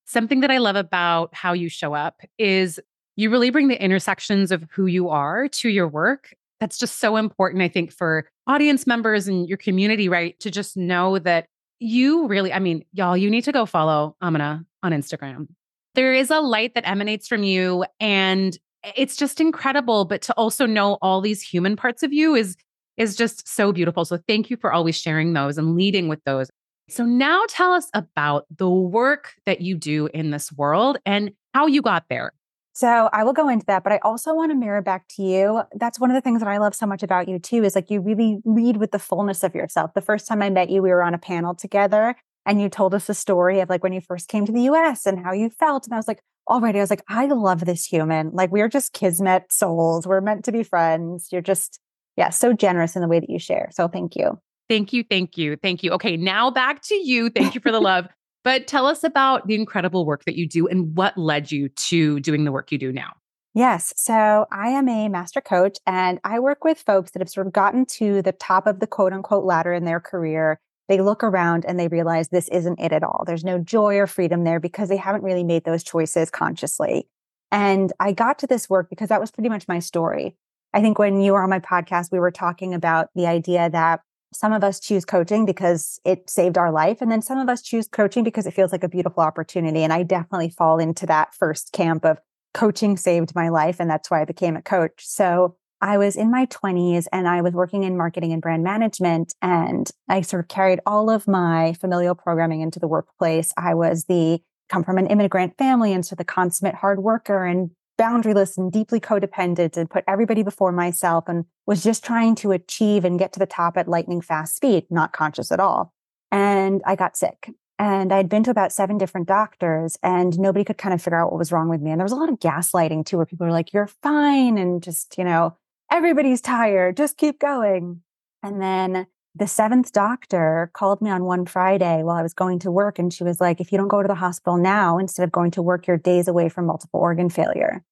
Something 0.05 0.41
that 0.41 0.51
I 0.51 0.57
love 0.57 0.75
about 0.75 1.33
how 1.33 1.53
you 1.53 1.69
show 1.69 1.93
up 1.93 2.21
is 2.37 2.79
you 3.15 3.29
really 3.29 3.49
bring 3.49 3.67
the 3.67 3.81
intersections 3.81 4.51
of 4.51 4.65
who 4.71 4.85
you 4.87 5.09
are 5.09 5.47
to 5.47 5.69
your 5.69 5.87
work. 5.87 6.33
That's 6.59 6.77
just 6.77 6.99
so 6.99 7.17
important, 7.17 7.61
I 7.61 7.67
think, 7.67 7.91
for 7.91 8.27
audience 8.47 8.85
members 8.87 9.27
and 9.27 9.47
your 9.47 9.57
community, 9.57 10.09
right? 10.09 10.39
To 10.39 10.51
just 10.51 10.77
know 10.77 11.19
that 11.19 11.45
you 11.79 12.27
really, 12.27 12.53
I 12.53 12.59
mean, 12.59 12.85
y'all, 12.93 13.17
you 13.17 13.29
need 13.29 13.43
to 13.45 13.51
go 13.51 13.65
follow 13.65 14.15
Amina 14.21 14.65
on 14.83 14.91
Instagram. 14.91 15.47
There 15.95 16.13
is 16.13 16.29
a 16.29 16.39
light 16.39 16.75
that 16.75 16.87
emanates 16.87 17.27
from 17.27 17.43
you, 17.43 17.85
and 17.99 18.57
it's 18.95 19.15
just 19.15 19.41
incredible. 19.41 20.05
But 20.05 20.21
to 20.23 20.33
also 20.33 20.65
know 20.65 20.97
all 21.01 21.21
these 21.21 21.41
human 21.41 21.75
parts 21.75 22.03
of 22.03 22.13
you 22.13 22.35
is 22.35 22.55
is 22.97 23.15
just 23.15 23.47
so 23.47 23.71
beautiful. 23.71 24.05
So 24.05 24.19
thank 24.27 24.49
you 24.49 24.57
for 24.57 24.71
always 24.71 24.99
sharing 24.99 25.33
those 25.33 25.57
and 25.57 25.75
leading 25.75 26.07
with 26.07 26.23
those. 26.25 26.49
So, 26.89 27.05
now 27.05 27.43
tell 27.47 27.71
us 27.71 27.89
about 27.93 28.45
the 28.53 28.69
work 28.69 29.33
that 29.45 29.61
you 29.61 29.75
do 29.75 30.09
in 30.13 30.31
this 30.31 30.51
world 30.51 30.97
and 31.05 31.31
how 31.53 31.67
you 31.67 31.81
got 31.81 32.03
there. 32.09 32.33
So, 32.73 33.09
I 33.13 33.23
will 33.23 33.31
go 33.31 33.47
into 33.47 33.65
that, 33.67 33.85
but 33.85 33.93
I 33.93 33.99
also 34.03 34.33
want 34.33 34.51
to 34.51 34.55
mirror 34.55 34.81
back 34.81 35.07
to 35.15 35.23
you. 35.23 35.61
That's 35.73 36.01
one 36.01 36.11
of 36.11 36.15
the 36.15 36.21
things 36.21 36.41
that 36.41 36.49
I 36.49 36.57
love 36.57 36.75
so 36.75 36.85
much 36.85 37.01
about 37.01 37.29
you, 37.29 37.39
too, 37.39 37.63
is 37.63 37.75
like 37.75 37.89
you 37.89 38.01
really 38.01 38.41
lead 38.43 38.75
with 38.75 38.91
the 38.91 38.99
fullness 38.99 39.41
of 39.41 39.55
yourself. 39.55 39.93
The 39.93 40.01
first 40.01 40.27
time 40.27 40.41
I 40.41 40.49
met 40.49 40.69
you, 40.69 40.81
we 40.81 40.89
were 40.89 41.01
on 41.01 41.13
a 41.13 41.17
panel 41.17 41.55
together. 41.55 42.15
And 42.45 42.59
you 42.59 42.67
told 42.67 42.93
us 42.93 43.07
a 43.07 43.13
story 43.13 43.59
of 43.61 43.69
like 43.69 43.83
when 43.83 43.93
you 43.93 44.01
first 44.01 44.27
came 44.27 44.45
to 44.45 44.51
the 44.51 44.63
US 44.63 45.05
and 45.05 45.23
how 45.23 45.31
you 45.31 45.49
felt. 45.49 45.85
And 45.85 45.93
I 45.93 45.97
was 45.97 46.07
like, 46.07 46.19
oh, 46.47 46.55
already, 46.55 46.79
I 46.79 46.81
was 46.81 46.89
like, 46.89 47.03
I 47.07 47.27
love 47.27 47.65
this 47.65 47.85
human. 47.85 48.31
Like 48.33 48.51
we're 48.51 48.67
just 48.67 48.93
kismet 48.93 49.51
souls. 49.51 50.07
We're 50.07 50.21
meant 50.21 50.43
to 50.45 50.51
be 50.51 50.63
friends. 50.63 51.29
You're 51.31 51.41
just, 51.41 51.79
yeah, 52.21 52.29
so 52.29 52.53
generous 52.53 52.95
in 52.95 53.01
the 53.01 53.07
way 53.07 53.19
that 53.19 53.31
you 53.31 53.39
share. 53.39 53.67
So 53.71 53.87
thank 53.87 54.15
you. 54.15 54.39
Thank 54.69 54.93
you. 54.93 55.03
Thank 55.03 55.39
you. 55.39 55.55
Thank 55.55 55.81
you. 55.81 55.89
Okay, 55.93 56.15
now 56.15 56.51
back 56.51 56.83
to 56.83 56.93
you. 56.93 57.31
Thank 57.31 57.55
you 57.55 57.61
for 57.61 57.71
the 57.71 57.79
love. 57.91 58.07
But 58.43 58.67
tell 58.67 58.85
us 58.85 59.03
about 59.03 59.47
the 59.47 59.55
incredible 59.55 60.05
work 60.05 60.25
that 60.25 60.35
you 60.35 60.47
do 60.47 60.67
and 60.67 60.95
what 60.95 61.17
led 61.17 61.51
you 61.51 61.69
to 61.69 62.19
doing 62.19 62.43
the 62.43 62.51
work 62.51 62.71
you 62.71 62.77
do 62.77 62.91
now. 62.91 63.13
Yes. 63.55 63.91
So 63.97 64.45
I 64.51 64.69
am 64.69 64.87
a 64.87 65.09
master 65.09 65.41
coach 65.41 65.79
and 65.87 66.19
I 66.23 66.39
work 66.39 66.63
with 66.63 66.77
folks 66.77 67.09
that 67.11 67.23
have 67.23 67.29
sort 67.29 67.47
of 67.47 67.53
gotten 67.53 67.87
to 67.87 68.21
the 68.21 68.33
top 68.33 68.67
of 68.67 68.79
the 68.79 68.87
quote 68.87 69.13
unquote 69.13 69.43
ladder 69.43 69.73
in 69.73 69.85
their 69.85 69.99
career. 69.99 70.59
They 70.89 71.01
look 71.01 71.23
around 71.23 71.65
and 71.67 71.79
they 71.79 71.87
realize 71.87 72.29
this 72.29 72.49
isn't 72.49 72.79
it 72.79 72.91
at 72.91 73.03
all. 73.03 73.23
There's 73.25 73.43
no 73.43 73.57
joy 73.57 73.97
or 73.97 74.05
freedom 74.05 74.43
there 74.43 74.59
because 74.59 74.89
they 74.89 74.97
haven't 74.97 75.23
really 75.23 75.43
made 75.43 75.63
those 75.63 75.83
choices 75.83 76.29
consciously. 76.29 77.07
And 77.51 77.91
I 77.99 78.11
got 78.11 78.37
to 78.39 78.47
this 78.47 78.69
work 78.69 78.91
because 78.91 79.09
that 79.09 79.19
was 79.19 79.31
pretty 79.31 79.49
much 79.49 79.67
my 79.67 79.79
story. 79.79 80.35
I 80.73 80.81
think 80.81 80.99
when 80.99 81.21
you 81.21 81.33
were 81.33 81.43
on 81.43 81.49
my 81.49 81.59
podcast, 81.59 82.11
we 82.11 82.19
were 82.19 82.31
talking 82.31 82.73
about 82.73 83.09
the 83.15 83.27
idea 83.27 83.69
that 83.69 84.01
some 84.33 84.53
of 84.53 84.63
us 84.63 84.79
choose 84.79 85.03
coaching 85.03 85.45
because 85.45 85.99
it 86.05 86.29
saved 86.29 86.57
our 86.57 86.71
life. 86.71 87.01
And 87.01 87.11
then 87.11 87.21
some 87.21 87.37
of 87.37 87.49
us 87.49 87.61
choose 87.61 87.87
coaching 87.87 88.23
because 88.23 88.45
it 88.45 88.53
feels 88.53 88.71
like 88.71 88.83
a 88.83 88.89
beautiful 88.89 89.23
opportunity. 89.23 89.83
And 89.83 89.91
I 89.91 90.03
definitely 90.03 90.49
fall 90.49 90.79
into 90.79 91.05
that 91.07 91.33
first 91.33 91.73
camp 91.73 92.05
of 92.05 92.17
coaching 92.53 92.95
saved 92.97 93.35
my 93.35 93.49
life. 93.49 93.77
And 93.79 93.89
that's 93.89 94.09
why 94.09 94.21
I 94.21 94.25
became 94.25 94.55
a 94.55 94.61
coach. 94.61 95.05
So 95.05 95.57
I 95.81 95.97
was 95.97 96.15
in 96.15 96.31
my 96.31 96.45
20s 96.45 97.07
and 97.11 97.27
I 97.27 97.41
was 97.41 97.53
working 97.53 97.83
in 97.83 97.97
marketing 97.97 98.31
and 98.31 98.41
brand 98.41 98.63
management. 98.63 99.33
And 99.41 99.89
I 100.07 100.21
sort 100.21 100.43
of 100.43 100.47
carried 100.47 100.79
all 100.85 101.09
of 101.09 101.27
my 101.27 101.73
familial 101.73 102.15
programming 102.15 102.61
into 102.61 102.79
the 102.79 102.87
workplace. 102.87 103.51
I 103.57 103.73
was 103.73 104.05
the 104.05 104.41
come 104.69 104.83
from 104.85 104.97
an 104.97 105.07
immigrant 105.07 105.57
family 105.57 105.91
and 105.91 106.05
so 106.05 106.15
the 106.15 106.23
consummate 106.23 106.75
hard 106.75 107.03
worker 107.03 107.45
and 107.45 107.71
boundaryless 108.01 108.57
and 108.57 108.71
deeply 108.71 108.99
codependent 108.99 109.77
and 109.77 109.89
put 109.89 110.03
everybody 110.07 110.41
before 110.41 110.71
myself 110.71 111.25
and 111.27 111.45
was 111.67 111.83
just 111.83 112.03
trying 112.03 112.33
to 112.35 112.51
achieve 112.51 113.05
and 113.05 113.19
get 113.19 113.31
to 113.33 113.39
the 113.39 113.45
top 113.45 113.77
at 113.77 113.87
lightning 113.87 114.21
fast 114.21 114.55
speed, 114.55 114.85
not 114.89 115.13
conscious 115.13 115.51
at 115.51 115.59
all. 115.59 115.93
And 116.31 116.81
I 116.85 116.95
got 116.95 117.15
sick. 117.15 117.51
And 117.77 118.11
I'd 118.13 118.29
been 118.29 118.43
to 118.43 118.51
about 118.51 118.71
seven 118.71 118.97
different 118.97 119.27
doctors 119.27 119.97
and 120.03 120.37
nobody 120.39 120.63
could 120.63 120.77
kind 120.77 120.93
of 120.93 121.01
figure 121.01 121.19
out 121.19 121.31
what 121.31 121.39
was 121.39 121.51
wrong 121.51 121.69
with 121.69 121.81
me. 121.81 121.91
And 121.91 121.99
there 121.99 122.05
was 122.05 122.11
a 122.11 122.15
lot 122.15 122.29
of 122.29 122.39
gaslighting 122.39 123.05
too, 123.05 123.17
where 123.17 123.25
people 123.25 123.45
were 123.45 123.51
like, 123.51 123.73
you're 123.73 123.87
fine. 123.87 124.57
And 124.57 124.81
just, 124.81 125.17
you 125.17 125.23
know, 125.23 125.57
everybody's 125.91 126.41
tired, 126.41 126.97
just 126.97 127.17
keep 127.17 127.39
going. 127.39 128.01
And 128.43 128.61
then 128.61 129.07
the 129.33 129.47
seventh 129.47 129.93
doctor 129.93 130.69
called 130.73 131.01
me 131.01 131.09
on 131.09 131.23
one 131.23 131.45
Friday 131.45 132.03
while 132.03 132.17
I 132.17 132.21
was 132.21 132.33
going 132.33 132.59
to 132.59 132.71
work. 132.71 132.99
And 132.99 133.13
she 133.13 133.23
was 133.23 133.39
like, 133.39 133.61
if 133.61 133.71
you 133.71 133.77
don't 133.77 133.87
go 133.87 134.01
to 134.01 134.07
the 134.07 134.15
hospital 134.15 134.57
now, 134.57 134.97
instead 134.97 135.23
of 135.23 135.31
going 135.31 135.51
to 135.51 135.61
work, 135.61 135.87
you're 135.87 135.97
days 135.97 136.27
away 136.27 136.49
from 136.49 136.65
multiple 136.65 136.99
organ 136.99 137.29
failure. 137.29 137.83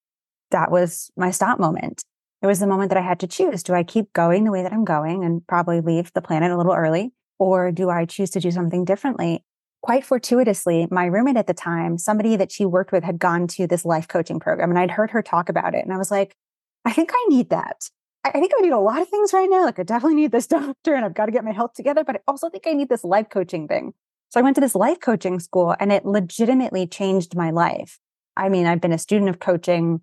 That 0.52 0.72
was 0.72 1.12
my 1.16 1.32
stop 1.32 1.60
moment. 1.60 2.04
It 2.42 2.48
was 2.48 2.60
the 2.60 2.68
moment 2.68 2.90
that 2.90 2.98
I 2.98 3.02
had 3.02 3.20
to 3.20 3.28
choose. 3.28 3.64
Do 3.64 3.74
I 3.74 3.84
keep 3.84 4.14
going 4.14 4.46
the 4.46 4.52
way 4.52 4.64
that 4.64 4.74
I'm 4.74 4.86
going 4.86 5.24
and 5.24 5.46
probably 5.46 5.82
leave 5.82 6.12
the 6.14 6.22
planet 6.22 6.52
a 6.52 6.58
little 6.58 6.74
early? 6.74 7.12
Or 7.38 7.72
do 7.72 7.90
I 7.90 8.06
choose 8.06 8.30
to 8.32 8.40
do 8.40 8.52
something 8.52 8.86
differently? 8.86 9.44
quite 9.82 10.06
fortuitously, 10.06 10.88
my 10.92 11.06
roommate 11.06 11.38
at 11.38 11.48
the 11.48 11.54
time, 11.54 11.98
somebody 11.98 12.36
that 12.36 12.52
she 12.52 12.66
worked 12.66 12.92
with, 12.92 13.04
had 13.04 13.20
gone 13.20 13.48
to 13.48 13.68
this 13.68 13.86
life 13.86 14.08
coaching 14.08 14.40
program, 14.40 14.70
and 14.70 14.80
I'd 14.80 14.92
heard 14.92 15.12
her 15.12 15.22
talk 15.22 15.50
about 15.50 15.76
it. 15.76 15.84
And 15.84 15.94
I 15.94 15.98
was 15.98 16.12
like, 16.12 16.36
I 16.86 16.92
think 16.92 17.12
I 17.14 17.26
need 17.30 17.50
that. 17.50 17.90
I 18.24 18.32
think 18.32 18.52
I 18.58 18.62
need 18.62 18.74
a 18.74 18.80
lot 18.80 19.02
of 19.02 19.08
things 19.08 19.32
right 19.32 19.50
now. 19.50 19.66
Like, 19.66 19.80
I 19.80 19.84
definitely 19.84 20.16
need 20.16 20.32
this 20.32 20.48
doctor 20.48 20.94
and 20.94 21.06
I've 21.06 21.14
got 21.14 21.28
to 21.28 21.32
get 21.32 21.46
my 21.46 21.52
health 21.52 21.74
together, 21.74 22.04
but 22.04 22.18
I 22.18 22.20
also 22.28 22.50
think 22.50 22.68
I 22.68 22.74
need 22.74 22.90
this 22.90 23.04
life 23.04 23.30
coaching 23.30 23.68
thing. 23.68 23.94
So 24.30 24.40
I 24.40 24.44
went 24.44 24.56
to 24.56 24.62
this 24.62 24.76
life 24.76 25.00
coaching 25.00 25.40
school 25.40 25.76
and 25.80 25.92
it 25.92 26.06
legitimately 26.06 26.86
changed 26.88 27.36
my 27.36 27.50
life. 27.50 27.98
I 28.38 28.50
mean, 28.50 28.66
I've 28.66 28.82
been 28.82 28.92
a 28.92 28.98
student 28.98 29.30
of 29.30 29.40
coaching 29.40 30.02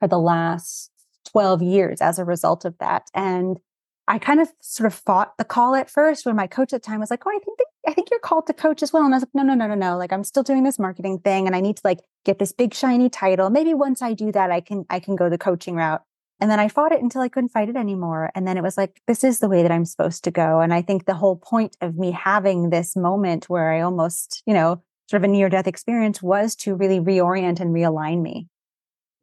for 0.00 0.08
the 0.08 0.18
last 0.18 0.90
12 1.32 1.62
years 1.62 2.00
as 2.00 2.18
a 2.18 2.24
result 2.24 2.64
of 2.64 2.76
that. 2.78 3.08
And 3.14 3.58
I 4.06 4.18
kind 4.18 4.40
of 4.40 4.48
sort 4.60 4.86
of 4.86 4.94
fought 4.94 5.36
the 5.36 5.44
call 5.44 5.74
at 5.74 5.90
first 5.90 6.24
when 6.24 6.36
my 6.36 6.46
coach 6.46 6.72
at 6.72 6.82
the 6.82 6.86
time 6.86 7.00
was 7.00 7.10
like, 7.10 7.26
Oh, 7.26 7.30
I 7.30 7.38
think 7.44 7.58
that, 7.58 7.66
I 7.86 7.92
think 7.92 8.08
you're 8.10 8.20
called 8.20 8.46
to 8.46 8.54
coach 8.54 8.82
as 8.82 8.92
well. 8.92 9.04
And 9.04 9.14
I 9.14 9.16
was 9.16 9.22
like, 9.22 9.34
no, 9.34 9.42
no, 9.42 9.54
no, 9.54 9.66
no, 9.66 9.74
no. 9.74 9.96
Like 9.96 10.12
I'm 10.12 10.24
still 10.24 10.42
doing 10.42 10.64
this 10.64 10.78
marketing 10.78 11.20
thing 11.20 11.46
and 11.46 11.54
I 11.54 11.60
need 11.60 11.76
to 11.76 11.82
like 11.84 12.00
get 12.24 12.38
this 12.38 12.52
big 12.52 12.74
shiny 12.74 13.08
title. 13.08 13.50
Maybe 13.50 13.74
once 13.74 14.02
I 14.02 14.14
do 14.14 14.32
that, 14.32 14.50
I 14.50 14.60
can 14.60 14.84
I 14.90 15.00
can 15.00 15.16
go 15.16 15.28
the 15.28 15.38
coaching 15.38 15.74
route. 15.74 16.02
And 16.40 16.50
then 16.50 16.60
I 16.60 16.68
fought 16.68 16.92
it 16.92 17.02
until 17.02 17.20
I 17.20 17.28
couldn't 17.28 17.48
fight 17.48 17.68
it 17.68 17.76
anymore. 17.76 18.30
And 18.34 18.46
then 18.46 18.56
it 18.56 18.62
was 18.62 18.76
like, 18.76 19.00
this 19.08 19.24
is 19.24 19.40
the 19.40 19.48
way 19.48 19.62
that 19.62 19.72
I'm 19.72 19.84
supposed 19.84 20.22
to 20.24 20.30
go. 20.30 20.60
And 20.60 20.72
I 20.72 20.82
think 20.82 21.04
the 21.04 21.14
whole 21.14 21.36
point 21.36 21.76
of 21.80 21.96
me 21.96 22.12
having 22.12 22.70
this 22.70 22.94
moment 22.94 23.48
where 23.48 23.72
I 23.72 23.80
almost, 23.80 24.42
you 24.46 24.54
know, 24.54 24.82
sort 25.10 25.20
of 25.22 25.24
a 25.24 25.32
near 25.32 25.48
death 25.48 25.66
experience 25.66 26.22
was 26.22 26.54
to 26.56 26.76
really 26.76 27.00
reorient 27.00 27.58
and 27.58 27.74
realign 27.74 28.22
me. 28.22 28.46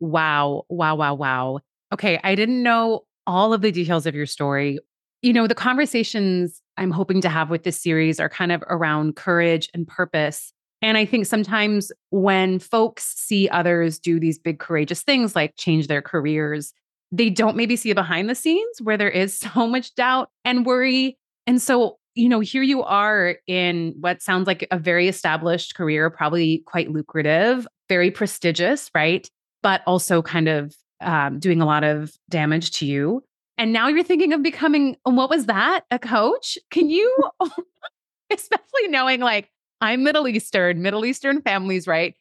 Wow. 0.05 0.65
Wow. 0.69 0.95
Wow. 0.95 1.13
Wow. 1.15 1.59
Okay. 1.93 2.19
I 2.23 2.35
didn't 2.35 2.61
know 2.61 3.05
all 3.25 3.53
of 3.53 3.61
the 3.61 3.71
details 3.71 4.05
of 4.05 4.15
your 4.15 4.25
story. 4.25 4.79
You 5.21 5.33
know, 5.33 5.47
the 5.47 5.55
conversations 5.55 6.61
I'm 6.77 6.91
hoping 6.91 7.21
to 7.21 7.29
have 7.29 7.49
with 7.49 7.63
this 7.63 7.81
series 7.81 8.19
are 8.19 8.29
kind 8.29 8.51
of 8.51 8.63
around 8.69 9.15
courage 9.15 9.69
and 9.73 9.87
purpose. 9.87 10.53
And 10.81 10.97
I 10.97 11.05
think 11.05 11.25
sometimes 11.25 11.91
when 12.11 12.59
folks 12.59 13.15
see 13.15 13.49
others 13.49 13.97
do 13.97 14.19
these 14.19 14.37
big 14.37 14.59
courageous 14.59 15.01
things 15.01 15.35
like 15.35 15.55
change 15.57 15.87
their 15.87 16.01
careers, 16.01 16.73
they 17.11 17.29
don't 17.29 17.57
maybe 17.57 17.75
see 17.75 17.93
behind 17.93 18.29
the 18.29 18.35
scenes 18.35 18.81
where 18.83 18.97
there 18.97 19.09
is 19.09 19.39
so 19.39 19.67
much 19.67 19.95
doubt 19.95 20.29
and 20.43 20.65
worry. 20.65 21.17
And 21.47 21.59
so, 21.59 21.97
you 22.13 22.29
know, 22.29 22.41
here 22.41 22.63
you 22.63 22.83
are 22.83 23.37
in 23.47 23.95
what 23.99 24.21
sounds 24.21 24.45
like 24.45 24.67
a 24.69 24.77
very 24.77 25.07
established 25.07 25.75
career, 25.75 26.09
probably 26.11 26.61
quite 26.67 26.91
lucrative, 26.91 27.67
very 27.89 28.11
prestigious, 28.11 28.91
right? 28.93 29.27
But 29.65 29.81
also 29.87 30.21
kind 30.21 30.47
of 30.47 30.75
um, 31.01 31.39
doing 31.39 31.59
a 31.59 31.65
lot 31.65 31.83
of 31.83 32.13
damage 32.29 32.69
to 32.77 32.85
you. 32.85 33.23
And 33.57 33.73
now 33.73 33.87
you're 33.87 34.03
thinking 34.03 34.31
of 34.31 34.43
becoming, 34.43 34.95
what 35.05 35.31
was 35.31 35.47
that? 35.47 35.85
A 35.89 35.97
coach? 35.97 36.59
Can 36.69 36.91
you, 36.91 37.15
especially 38.31 38.87
knowing 38.89 39.21
like 39.21 39.49
I'm 39.81 40.03
Middle 40.03 40.27
Eastern, 40.27 40.83
Middle 40.83 41.03
Eastern 41.03 41.41
families, 41.41 41.87
right? 41.87 42.13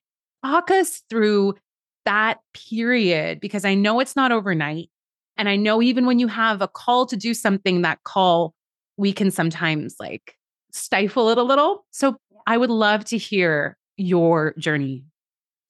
Talk 0.43 0.71
us 0.71 1.03
through 1.11 1.57
that 2.07 2.41
period 2.55 3.41
because 3.41 3.67
I 3.67 3.75
know 3.75 4.01
it's 4.01 4.17
not 4.17 4.33
overnight. 4.33 4.89
And 5.37 5.47
I 5.47 5.57
know 5.57 5.83
even 5.83 6.07
when 6.07 6.19
you 6.19 6.29
have 6.29 6.63
a 6.63 6.69
call 6.69 7.05
to 7.07 7.17
do 7.17 7.35
something, 7.35 7.83
that 7.83 8.05
call, 8.05 8.55
we 8.97 9.13
can 9.13 9.31
sometimes 9.31 9.97
like 9.99 10.37
stifle 10.73 11.29
it 11.29 11.39
a 11.39 11.43
little. 11.43 11.85
So 11.91 12.17
I 12.47 12.57
would 12.57 12.71
love 12.71 13.05
to 13.07 13.19
hear 13.19 13.77
your 13.97 14.55
journey 14.59 15.05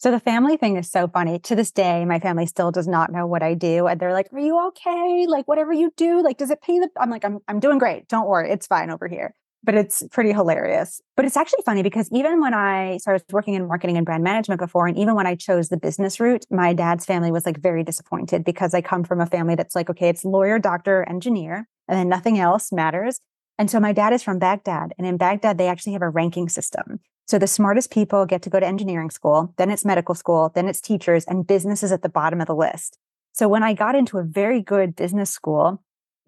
so 0.05 0.11
the 0.11 0.21
family 0.21 0.59
thing 0.59 0.77
is 0.77 0.91
so 0.91 1.09
funny. 1.09 1.39
To 1.39 1.55
this 1.55 1.71
day, 1.71 2.05
my 2.05 2.21
family 2.21 2.45
still 2.45 2.71
does 2.71 2.87
not 2.87 3.11
know 3.11 3.27
what 3.27 3.43
I 3.43 3.55
do. 3.55 3.87
And 3.87 3.99
they're 3.99 4.13
like, 4.13 4.31
Are 4.35 4.39
you 4.39 4.67
okay? 4.67 5.25
Like, 5.27 5.49
whatever 5.49 5.73
you 5.73 5.95
do, 5.97 6.23
like, 6.23 6.37
does 6.37 6.51
it 6.51 6.61
pay 6.61 6.79
the 6.79 6.91
I'm 7.01 7.09
like, 7.09 7.25
I'm 7.25 7.39
I'm 7.49 7.59
doing 7.59 7.79
great. 7.79 8.07
Don't 8.09 8.29
worry, 8.29 8.51
it's 8.51 8.67
fine 8.67 8.91
over 8.91 9.09
here. 9.09 9.35
But 9.63 9.77
it's 9.77 10.03
pretty 10.13 10.35
hilarious. 10.35 11.01
But 11.17 11.25
it's 11.25 11.39
actually 11.39 11.63
funny 11.65 11.83
because 11.83 12.11
even 12.13 12.43
when 12.43 12.53
I 12.53 12.99
started 12.99 13.25
working 13.33 13.55
in 13.55 13.67
marketing 13.67 13.97
and 13.97 14.05
brand 14.05 14.23
management 14.23 14.61
before, 14.61 14.87
and 14.87 14.99
even 14.99 15.15
when 15.15 15.27
I 15.27 15.37
chose 15.37 15.71
the 15.71 15.79
business 15.79 16.21
route, 16.21 16.45
my 16.51 16.75
dad's 16.75 17.07
family 17.07 17.33
was 17.33 17.47
like 17.47 17.59
very 17.59 17.83
disappointed 17.83 18.45
because 18.45 18.75
I 18.75 18.83
come 18.83 19.05
from 19.05 19.23
a 19.23 19.27
family 19.27 19.55
that's 19.55 19.75
like, 19.75 19.89
okay, 19.89 20.11
it's 20.11 20.23
lawyer, 20.23 20.59
doctor, 20.59 21.09
engineer, 21.09 21.67
and 21.89 21.99
then 21.99 22.11
nothing 22.11 22.39
else 22.39 22.73
matters. 22.73 23.21
And 23.59 23.71
so 23.71 23.79
my 23.79 23.93
dad 23.93 24.13
is 24.13 24.23
from 24.23 24.39
Baghdad. 24.39 24.95
And 24.99 25.07
in 25.07 25.17
Baghdad, 25.17 25.59
they 25.59 25.69
actually 25.69 25.93
have 25.93 26.03
a 26.03 26.09
ranking 26.09 26.49
system. 26.49 27.01
So 27.27 27.39
the 27.39 27.47
smartest 27.47 27.91
people 27.91 28.27
get 28.27 28.43
to 28.43 28.51
go 28.51 28.61
to 28.61 28.67
engineering 28.67 29.11
school, 29.11 29.55
then 29.57 29.71
it's 29.71 29.85
medical 29.85 30.15
school, 30.15 30.53
then 30.55 30.69
it's 30.69 30.81
teachers, 30.81 31.25
and 31.25 31.47
business 31.47 31.83
is 31.83 31.91
at 31.91 32.03
the 32.03 32.09
bottom 32.09 32.41
of 32.41 32.47
the 32.47 32.55
list. 32.55 32.99
So 33.33 33.49
when 33.49 33.63
I 33.63 33.73
got 33.73 33.95
into 33.95 34.19
a 34.19 34.23
very 34.23 34.61
good 34.61 34.95
business 34.95 35.31
school, 35.31 35.83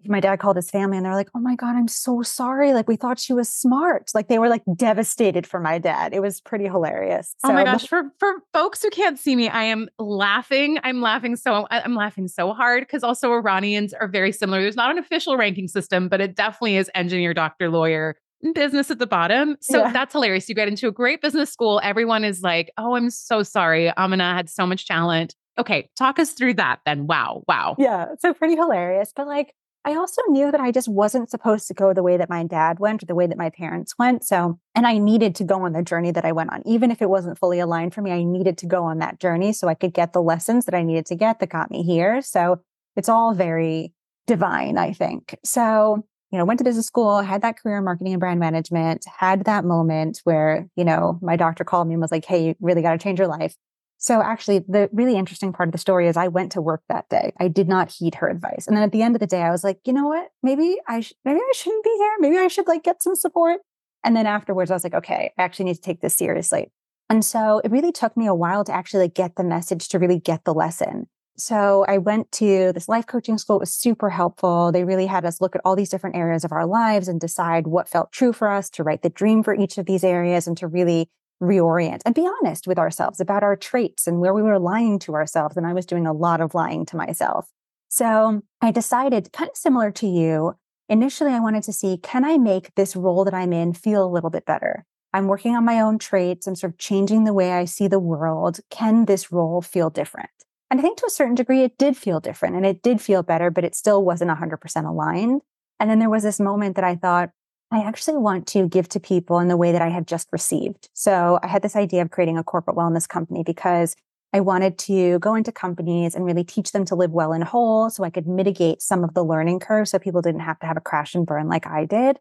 my 0.05 0.19
dad 0.19 0.39
called 0.39 0.55
his 0.55 0.69
family 0.69 0.97
and 0.97 1.05
they're 1.05 1.15
like, 1.15 1.29
Oh 1.35 1.39
my 1.39 1.55
God, 1.55 1.75
I'm 1.75 1.87
so 1.87 2.21
sorry. 2.21 2.73
Like, 2.73 2.87
we 2.87 2.95
thought 2.95 3.19
she 3.19 3.33
was 3.33 3.49
smart. 3.49 4.11
Like, 4.13 4.27
they 4.27 4.39
were 4.39 4.49
like 4.49 4.63
devastated 4.75 5.47
for 5.47 5.59
my 5.59 5.79
dad. 5.79 6.13
It 6.13 6.21
was 6.21 6.39
pretty 6.39 6.65
hilarious. 6.65 7.33
So, 7.39 7.49
oh 7.49 7.53
my 7.53 7.63
gosh. 7.63 7.87
For, 7.87 8.03
for 8.19 8.35
folks 8.53 8.81
who 8.81 8.89
can't 8.89 9.17
see 9.17 9.35
me, 9.35 9.49
I 9.49 9.63
am 9.63 9.89
laughing. 9.97 10.77
I'm 10.83 11.01
laughing 11.01 11.35
so, 11.35 11.67
I'm 11.71 11.95
laughing 11.95 12.27
so 12.27 12.53
hard 12.53 12.83
because 12.83 13.03
also 13.03 13.31
Iranians 13.33 13.93
are 13.93 14.07
very 14.07 14.31
similar. 14.31 14.61
There's 14.61 14.75
not 14.75 14.91
an 14.91 14.97
official 14.97 15.37
ranking 15.37 15.67
system, 15.67 16.09
but 16.09 16.21
it 16.21 16.35
definitely 16.35 16.77
is 16.77 16.91
engineer, 16.93 17.33
doctor, 17.33 17.69
lawyer, 17.69 18.15
mm, 18.45 18.53
business 18.53 18.91
at 18.91 18.99
the 18.99 19.07
bottom. 19.07 19.57
So 19.61 19.79
yeah. 19.79 19.91
that's 19.91 20.13
hilarious. 20.13 20.47
You 20.47 20.55
get 20.55 20.67
into 20.67 20.87
a 20.87 20.91
great 20.91 21.21
business 21.21 21.51
school. 21.51 21.81
Everyone 21.83 22.23
is 22.23 22.41
like, 22.41 22.71
oh, 22.77 22.95
I'm 22.95 23.09
so 23.09 23.43
sorry. 23.43 23.91
Amina 23.97 24.35
had 24.35 24.49
so 24.49 24.65
much 24.65 24.85
talent. 24.87 25.35
Okay, 25.59 25.89
talk 25.97 26.19
us 26.19 26.33
through 26.33 26.53
that 26.55 26.81
then. 26.85 27.07
Wow. 27.07 27.43
Wow. 27.47 27.75
Yeah. 27.79 28.09
So 28.19 28.31
pretty 28.33 28.55
hilarious. 28.55 29.11
But 29.15 29.25
like, 29.25 29.55
I 29.87 29.95
also 29.95 30.21
knew 30.27 30.51
that 30.51 30.59
I 30.59 30.71
just 30.71 30.89
wasn't 30.89 31.29
supposed 31.29 31.65
to 31.69 31.73
go 31.73 31.93
the 31.93 32.03
way 32.03 32.17
that 32.17 32.29
my 32.29 32.43
dad 32.43 32.77
went 32.77 33.01
or 33.01 33.05
the 33.05 33.15
way 33.15 33.25
that 33.25 33.37
my 33.37 33.49
parents 33.49 33.97
went. 33.97 34.25
So, 34.25 34.59
and 34.75 34.85
I 34.85 34.97
needed 34.97 35.33
to 35.35 35.45
go 35.45 35.61
on 35.61 35.71
the 35.71 35.81
journey 35.81 36.11
that 36.11 36.25
I 36.25 36.33
went 36.33 36.51
on. 36.51 36.61
Even 36.65 36.91
if 36.91 37.01
it 37.01 37.09
wasn't 37.09 37.39
fully 37.39 37.61
aligned 37.61 37.93
for 37.93 38.01
me, 38.01 38.11
I 38.11 38.23
needed 38.23 38.57
to 38.57 38.65
go 38.65 38.83
on 38.83 38.99
that 38.99 39.17
journey 39.17 39.53
so 39.53 39.69
I 39.69 39.75
could 39.75 39.93
get 39.93 40.11
the 40.11 40.21
lessons 40.21 40.65
that 40.65 40.75
I 40.75 40.83
needed 40.83 41.05
to 41.05 41.15
get 41.15 41.39
that 41.39 41.47
got 41.47 41.71
me 41.71 41.83
here. 41.83 42.21
So 42.21 42.59
it's 42.97 43.07
all 43.07 43.33
very 43.33 43.93
divine, 44.25 44.77
I 44.77 44.91
think. 44.91 45.37
So 45.45 46.03
you 46.31 46.37
know, 46.37 46.43
went 46.43 46.57
to 46.57 46.65
business 46.65 46.85
school, 46.85 47.21
had 47.21 47.41
that 47.43 47.57
career 47.57 47.77
in 47.77 47.85
marketing 47.85 48.11
and 48.11 48.19
brand 48.19 48.41
management, 48.41 49.05
had 49.05 49.45
that 49.45 49.63
moment 49.63 50.19
where, 50.25 50.67
you 50.75 50.83
know, 50.83 51.17
my 51.21 51.37
doctor 51.37 51.63
called 51.63 51.87
me 51.87 51.93
and 51.93 52.01
was 52.01 52.11
like, 52.11 52.25
hey, 52.25 52.47
you 52.47 52.55
really 52.59 52.81
got 52.81 52.91
to 52.91 52.97
change 52.97 53.19
your 53.19 53.29
life. 53.29 53.55
So 53.97 54.21
actually, 54.21 54.59
the 54.59 54.89
really 54.93 55.15
interesting 55.15 55.51
part 55.51 55.69
of 55.69 55.71
the 55.71 55.79
story 55.79 56.07
is 56.07 56.17
I 56.17 56.27
went 56.27 56.51
to 56.53 56.61
work 56.61 56.83
that 56.87 57.09
day. 57.09 57.33
I 57.39 57.47
did 57.47 57.67
not 57.67 57.91
heed 57.91 58.15
her 58.15 58.29
advice. 58.29 58.67
And 58.67 58.77
then 58.77 58.83
at 58.83 58.91
the 58.91 59.01
end 59.01 59.15
of 59.15 59.19
the 59.19 59.27
day, 59.27 59.41
I 59.41 59.51
was 59.51 59.63
like, 59.63 59.79
you 59.85 59.93
know 59.93 60.07
what? 60.07 60.29
Maybe 60.43 60.77
I 60.87 61.01
sh- 61.01 61.13
maybe 61.25 61.39
I 61.39 61.51
shouldn't 61.55 61.83
be 61.83 61.95
here. 61.97 62.13
Maybe 62.19 62.37
I 62.37 62.47
should 62.47 62.67
like 62.67 62.83
get 62.83 63.01
some 63.01 63.15
support. 63.15 63.59
And 64.03 64.15
then 64.15 64.27
afterwards, 64.27 64.69
I 64.69 64.75
was 64.75 64.83
like, 64.83 64.93
okay, 64.93 65.31
I 65.37 65.41
actually 65.41 65.65
need 65.65 65.75
to 65.75 65.81
take 65.81 66.01
this 66.01 66.13
seriously. 66.13 66.71
And 67.09 67.25
so 67.25 67.61
it 67.63 67.71
really 67.71 67.91
took 67.91 68.15
me 68.15 68.27
a 68.27 68.35
while 68.35 68.63
to 68.65 68.73
actually 68.73 69.05
like, 69.05 69.15
get 69.15 69.35
the 69.35 69.43
message 69.43 69.87
to 69.89 69.99
really 69.99 70.19
get 70.19 70.43
the 70.43 70.53
lesson. 70.53 71.07
So 71.37 71.85
I 71.87 71.99
went 71.99 72.31
to 72.33 72.73
this 72.73 72.89
life 72.89 73.05
coaching 73.05 73.37
school. 73.37 73.57
It 73.57 73.61
was 73.61 73.73
super 73.73 74.09
helpful. 74.09 74.71
They 74.71 74.83
really 74.83 75.05
had 75.05 75.23
us 75.23 75.39
look 75.39 75.55
at 75.55 75.61
all 75.63 75.75
these 75.75 75.89
different 75.89 76.15
areas 76.15 76.43
of 76.43 76.51
our 76.51 76.65
lives 76.65 77.07
and 77.07 77.19
decide 77.21 77.67
what 77.67 77.87
felt 77.87 78.11
true 78.11 78.33
for 78.33 78.49
us 78.49 78.69
to 78.71 78.83
write 78.83 79.03
the 79.03 79.09
dream 79.09 79.43
for 79.43 79.55
each 79.55 79.77
of 79.77 79.85
these 79.85 80.03
areas 80.03 80.47
and 80.47 80.57
to 80.57 80.67
really 80.67 81.09
reorient 81.41 82.01
and 82.05 82.15
be 82.15 82.27
honest 82.27 82.67
with 82.67 82.79
ourselves 82.79 83.19
about 83.19 83.43
our 83.43 83.55
traits 83.55 84.07
and 84.07 84.19
where 84.19 84.33
we 84.33 84.41
were 84.41 84.59
lying 84.59 84.99
to 84.99 85.13
ourselves. 85.13 85.57
And 85.57 85.67
I 85.67 85.73
was 85.73 85.85
doing 85.85 86.07
a 86.07 86.13
lot 86.13 86.41
of 86.41 86.55
lying 86.55 86.85
to 86.87 86.97
myself. 86.97 87.49
So 87.89 88.41
I 88.61 88.71
decided, 88.71 89.31
kind 89.31 89.49
of 89.49 89.55
similar 89.55 89.91
to 89.91 90.07
you, 90.07 90.55
initially 90.89 91.31
I 91.31 91.39
wanted 91.39 91.63
to 91.63 91.73
see 91.73 91.97
can 91.97 92.25
I 92.25 92.37
make 92.37 92.73
this 92.75 92.95
role 92.95 93.23
that 93.25 93.33
I'm 93.33 93.53
in 93.53 93.73
feel 93.73 94.05
a 94.05 94.11
little 94.11 94.29
bit 94.29 94.45
better? 94.45 94.85
I'm 95.13 95.27
working 95.27 95.55
on 95.55 95.65
my 95.65 95.79
own 95.79 95.99
traits. 95.99 96.47
I'm 96.47 96.55
sort 96.55 96.73
of 96.73 96.77
changing 96.77 97.23
the 97.23 97.33
way 97.33 97.53
I 97.53 97.65
see 97.65 97.87
the 97.87 97.99
world. 97.99 98.59
Can 98.69 99.05
this 99.05 99.31
role 99.31 99.61
feel 99.61 99.89
different? 99.89 100.29
And 100.69 100.79
I 100.79 100.83
think 100.83 100.97
to 100.97 101.05
a 101.07 101.11
certain 101.11 101.35
degree, 101.35 101.63
it 101.63 101.77
did 101.77 101.95
feel 101.95 102.19
different 102.19 102.55
and 102.55 102.65
it 102.65 102.81
did 102.81 102.99
feel 102.99 103.23
better, 103.23 103.49
but 103.49 103.63
it 103.63 103.73
still 103.73 104.03
wasn't 104.03 104.31
100% 104.31 104.87
aligned. 104.87 105.41
And 105.79 105.89
then 105.89 105.99
there 105.99 106.09
was 106.09 106.23
this 106.23 106.39
moment 106.39 106.75
that 106.75 106.83
I 106.83 106.95
thought, 106.95 107.29
I 107.71 107.79
actually 107.79 108.17
want 108.17 108.47
to 108.47 108.67
give 108.67 108.87
to 108.89 108.99
people 108.99 109.39
in 109.39 109.49
the 109.49 109.57
way 109.57 109.71
that 109.73 109.81
I 109.81 109.89
have 109.89 110.05
just 110.05 110.29
received. 110.31 110.89
So 110.93 111.39
I 111.43 111.47
had 111.47 111.61
this 111.61 111.75
idea 111.75 112.01
of 112.01 112.11
creating 112.11 112.37
a 112.37 112.43
corporate 112.43 112.77
wellness 112.77 113.07
company 113.07 113.43
because 113.43 113.95
I 114.33 114.39
wanted 114.39 114.77
to 114.79 115.19
go 115.19 115.35
into 115.35 115.51
companies 115.51 116.15
and 116.15 116.25
really 116.25 116.43
teach 116.43 116.71
them 116.71 116.85
to 116.85 116.95
live 116.95 117.11
well 117.11 117.33
and 117.33 117.43
whole 117.43 117.89
so 117.89 118.03
I 118.03 118.09
could 118.09 118.27
mitigate 118.27 118.81
some 118.81 119.03
of 119.03 119.13
the 119.13 119.23
learning 119.23 119.59
curve 119.59 119.87
so 119.87 119.99
people 119.99 120.21
didn't 120.21 120.41
have 120.41 120.59
to 120.59 120.65
have 120.65 120.77
a 120.77 120.81
crash 120.81 121.15
and 121.15 121.25
burn 121.25 121.47
like 121.47 121.67
I 121.67 121.85
did. 121.85 122.19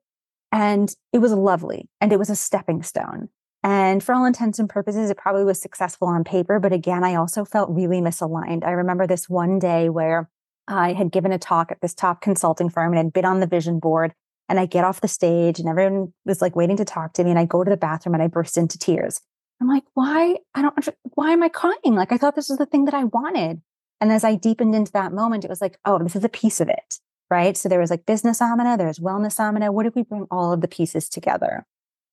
And 0.52 0.94
it 1.12 1.18
was 1.18 1.32
lovely 1.32 1.88
and 2.00 2.12
it 2.12 2.18
was 2.18 2.30
a 2.30 2.36
stepping 2.36 2.82
stone. 2.82 3.28
And 3.62 4.02
for 4.02 4.14
all 4.14 4.24
intents 4.24 4.58
and 4.58 4.68
purposes, 4.68 5.10
it 5.10 5.16
probably 5.16 5.44
was 5.44 5.60
successful 5.60 6.06
on 6.06 6.22
paper. 6.22 6.60
But 6.60 6.72
again, 6.72 7.02
I 7.02 7.16
also 7.16 7.44
felt 7.44 7.70
really 7.70 8.00
misaligned. 8.00 8.64
I 8.64 8.70
remember 8.70 9.06
this 9.06 9.28
one 9.28 9.58
day 9.58 9.88
where 9.88 10.30
I 10.68 10.92
had 10.92 11.10
given 11.10 11.32
a 11.32 11.38
talk 11.38 11.72
at 11.72 11.80
this 11.80 11.94
top 11.94 12.20
consulting 12.20 12.70
firm 12.70 12.92
and 12.92 12.98
had 12.98 13.12
been 13.12 13.24
on 13.24 13.40
the 13.40 13.46
vision 13.46 13.80
board. 13.80 14.12
And 14.48 14.60
I 14.60 14.66
get 14.66 14.84
off 14.84 15.00
the 15.00 15.08
stage 15.08 15.58
and 15.58 15.68
everyone 15.68 16.12
was 16.24 16.40
like 16.40 16.54
waiting 16.54 16.76
to 16.76 16.84
talk 16.84 17.12
to 17.14 17.24
me. 17.24 17.30
And 17.30 17.38
I 17.38 17.44
go 17.44 17.64
to 17.64 17.70
the 17.70 17.76
bathroom 17.76 18.14
and 18.14 18.22
I 18.22 18.28
burst 18.28 18.56
into 18.56 18.78
tears. 18.78 19.20
I'm 19.60 19.68
like, 19.68 19.84
why? 19.94 20.36
I 20.54 20.62
don't, 20.62 20.88
why 21.14 21.32
am 21.32 21.42
I 21.42 21.48
crying? 21.48 21.94
Like, 21.94 22.12
I 22.12 22.18
thought 22.18 22.36
this 22.36 22.48
was 22.48 22.58
the 22.58 22.66
thing 22.66 22.84
that 22.84 22.94
I 22.94 23.04
wanted. 23.04 23.62
And 24.00 24.12
as 24.12 24.24
I 24.24 24.34
deepened 24.34 24.74
into 24.74 24.92
that 24.92 25.12
moment, 25.12 25.44
it 25.44 25.50
was 25.50 25.60
like, 25.60 25.78
oh, 25.84 25.98
this 25.98 26.14
is 26.14 26.24
a 26.24 26.28
piece 26.28 26.60
of 26.60 26.68
it. 26.68 26.98
Right. 27.28 27.56
So 27.56 27.68
there 27.68 27.80
was 27.80 27.90
like 27.90 28.06
business 28.06 28.40
Amina, 28.40 28.76
there's 28.76 29.00
wellness 29.00 29.40
Amina. 29.40 29.72
What 29.72 29.86
if 29.86 29.96
we 29.96 30.02
bring 30.02 30.26
all 30.30 30.52
of 30.52 30.60
the 30.60 30.68
pieces 30.68 31.08
together? 31.08 31.64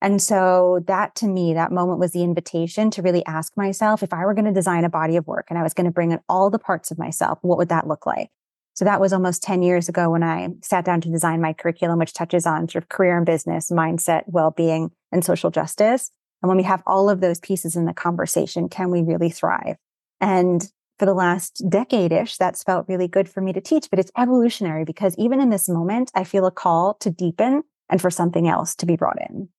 And 0.01 0.21
so 0.21 0.83
that 0.87 1.15
to 1.15 1.27
me, 1.27 1.53
that 1.53 1.71
moment 1.71 1.99
was 1.99 2.11
the 2.11 2.23
invitation 2.23 2.89
to 2.91 3.01
really 3.01 3.25
ask 3.25 3.55
myself 3.55 4.01
if 4.01 4.11
I 4.11 4.25
were 4.25 4.33
going 4.33 4.45
to 4.45 4.51
design 4.51 4.83
a 4.83 4.89
body 4.89 5.15
of 5.15 5.27
work 5.27 5.47
and 5.49 5.57
I 5.57 5.63
was 5.63 5.73
going 5.73 5.85
to 5.85 5.91
bring 5.91 6.11
in 6.11 6.19
all 6.27 6.49
the 6.49 6.59
parts 6.59 6.91
of 6.91 6.97
myself, 6.97 7.39
what 7.41 7.57
would 7.57 7.69
that 7.69 7.87
look 7.87 8.05
like? 8.05 8.29
So 8.73 8.85
that 8.85 8.99
was 8.99 9.13
almost 9.13 9.43
10 9.43 9.61
years 9.61 9.87
ago 9.87 10.09
when 10.09 10.23
I 10.23 10.49
sat 10.61 10.85
down 10.85 11.01
to 11.01 11.09
design 11.09 11.41
my 11.41 11.53
curriculum, 11.53 11.99
which 11.99 12.13
touches 12.13 12.45
on 12.45 12.67
sort 12.67 12.83
of 12.83 12.89
career 12.89 13.15
and 13.15 13.25
business, 13.25 13.69
mindset, 13.69 14.23
well-being, 14.27 14.91
and 15.11 15.23
social 15.23 15.51
justice. 15.51 16.09
And 16.41 16.47
when 16.49 16.57
we 16.57 16.63
have 16.63 16.83
all 16.87 17.09
of 17.09 17.21
those 17.21 17.39
pieces 17.39 17.75
in 17.75 17.85
the 17.85 17.93
conversation, 17.93 18.67
can 18.69 18.89
we 18.89 19.01
really 19.01 19.29
thrive? 19.29 19.77
And 20.19 20.67
for 20.99 21.05
the 21.05 21.13
last 21.13 21.63
decade 21.69 22.11
ish, 22.11 22.37
that's 22.37 22.63
felt 22.63 22.87
really 22.87 23.07
good 23.07 23.29
for 23.29 23.41
me 23.41 23.53
to 23.53 23.61
teach, 23.61 23.89
but 23.89 23.99
it's 23.99 24.11
evolutionary 24.17 24.85
because 24.85 25.15
even 25.17 25.39
in 25.39 25.49
this 25.49 25.69
moment, 25.69 26.11
I 26.15 26.23
feel 26.23 26.45
a 26.45 26.51
call 26.51 26.95
to 26.95 27.09
deepen 27.09 27.63
and 27.89 28.01
for 28.01 28.09
something 28.09 28.47
else 28.47 28.75
to 28.75 28.85
be 28.85 28.95
brought 28.95 29.21
in. 29.29 29.49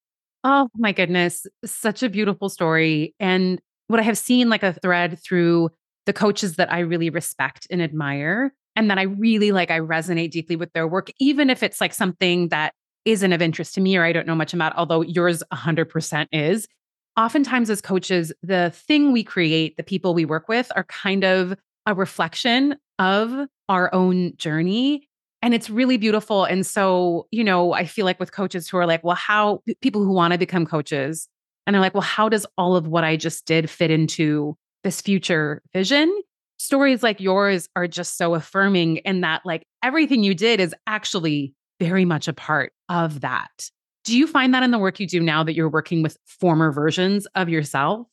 Oh 0.43 0.69
my 0.77 0.93
goodness. 0.93 1.47
Such 1.65 2.03
a 2.03 2.09
beautiful 2.09 2.49
story. 2.49 3.15
And 3.19 3.61
what 3.87 4.01
I 4.01 4.03
have 4.03 4.19
seen 4.19 4.49
like 4.49 4.63
a 4.63 4.73
thread 4.73 5.19
through 5.23 5.71
the 6.07 6.13
coaches 6.13 6.57
that 6.57 6.73
I 6.73 6.81
really 6.81 7.11
respect 7.11 7.67
and 7.71 7.81
admire, 7.81 8.53
and 8.77 8.91
that 8.91 8.99
I 8.99 9.03
really 9.03 9.53
like, 9.53 9.71
I 9.71 9.81
resonate 9.81 10.31
deeply 10.31 10.57
with 10.57 10.73
their 10.73 10.87
work, 10.87 11.11
even 11.19 11.51
if 11.51 11.63
it's 11.63 11.81
like 11.81 11.95
something 11.95 12.49
that 12.49 12.75
isn't 13.05 13.33
of 13.33 13.43
interest 13.43 13.75
to 13.75 13.81
me 13.81 13.97
or 13.97 14.05
I 14.05 14.13
don't 14.13 14.27
know 14.27 14.35
much 14.35 14.55
about, 14.55 14.77
although 14.77 15.03
yours 15.03 15.43
100% 15.53 16.27
is. 16.33 16.67
Oftentimes, 17.17 17.71
as 17.71 17.81
coaches, 17.81 18.33
the 18.43 18.73
thing 18.75 19.13
we 19.13 19.23
create, 19.23 19.77
the 19.77 19.83
people 19.83 20.15
we 20.15 20.25
work 20.25 20.49
with, 20.49 20.73
are 20.75 20.85
kind 20.85 21.25
of 21.25 21.55
a 21.87 21.95
reflection 21.95 22.77
of 22.99 23.47
our 23.69 23.95
own 23.95 24.37
journey 24.37 25.09
and 25.45 25.53
it's 25.53 25.69
really 25.69 25.99
beautiful. 25.99 26.45
And 26.45 26.65
so, 26.65 27.27
you 27.31 27.45
know, 27.45 27.75
I 27.75 27.85
feel 27.85 28.07
like 28.07 28.19
with 28.19 28.33
coaches 28.33 28.67
who 28.67 28.79
are 28.79 28.87
like, 28.87 29.05
well, 29.05 29.15
how 29.15 29.61
people 29.83 30.03
who 30.03 30.11
want 30.11 30.33
to 30.33 30.39
become 30.39 30.65
coaches 30.65 31.29
and 31.67 31.75
they're 31.75 31.83
like, 31.83 31.93
well, 31.93 32.01
how 32.01 32.31
does 32.31 32.47
all 32.57 32.77
of 32.77 32.89
what 32.89 33.05
I 33.05 33.17
just 33.17 33.45
did 33.45 33.69
fit 33.69 33.91
into 33.91 34.57
this 34.85 35.03
future 35.03 35.61
vision? 35.75 36.11
Stories 36.59 37.03
like 37.03 37.21
yours 37.21 37.69
are 37.77 37.87
just 37.87 38.17
so 38.17 38.35
affirming 38.35 38.99
in 38.99 39.21
that, 39.23 39.43
like, 39.45 39.67
everything 39.83 40.23
you 40.23 40.35
did 40.35 40.61
is 40.61 40.75
actually 40.87 41.55
very 41.81 42.05
much 42.05 42.29
a 42.29 42.33
part 42.33 42.73
of 42.89 43.21
that. 43.21 43.71
Do 44.05 44.17
you 44.17 44.27
find 44.27 44.55
that 44.55 44.63
in 44.63 44.71
the 44.71 44.79
work 44.79 45.01
you 45.01 45.07
do 45.07 45.21
now 45.21 45.43
that 45.45 45.55
you're 45.55 45.69
working 45.69 46.03
with 46.03 46.17
former 46.25 46.73
versions 46.73 47.27
of 47.35 47.49
yourself? 47.49 48.07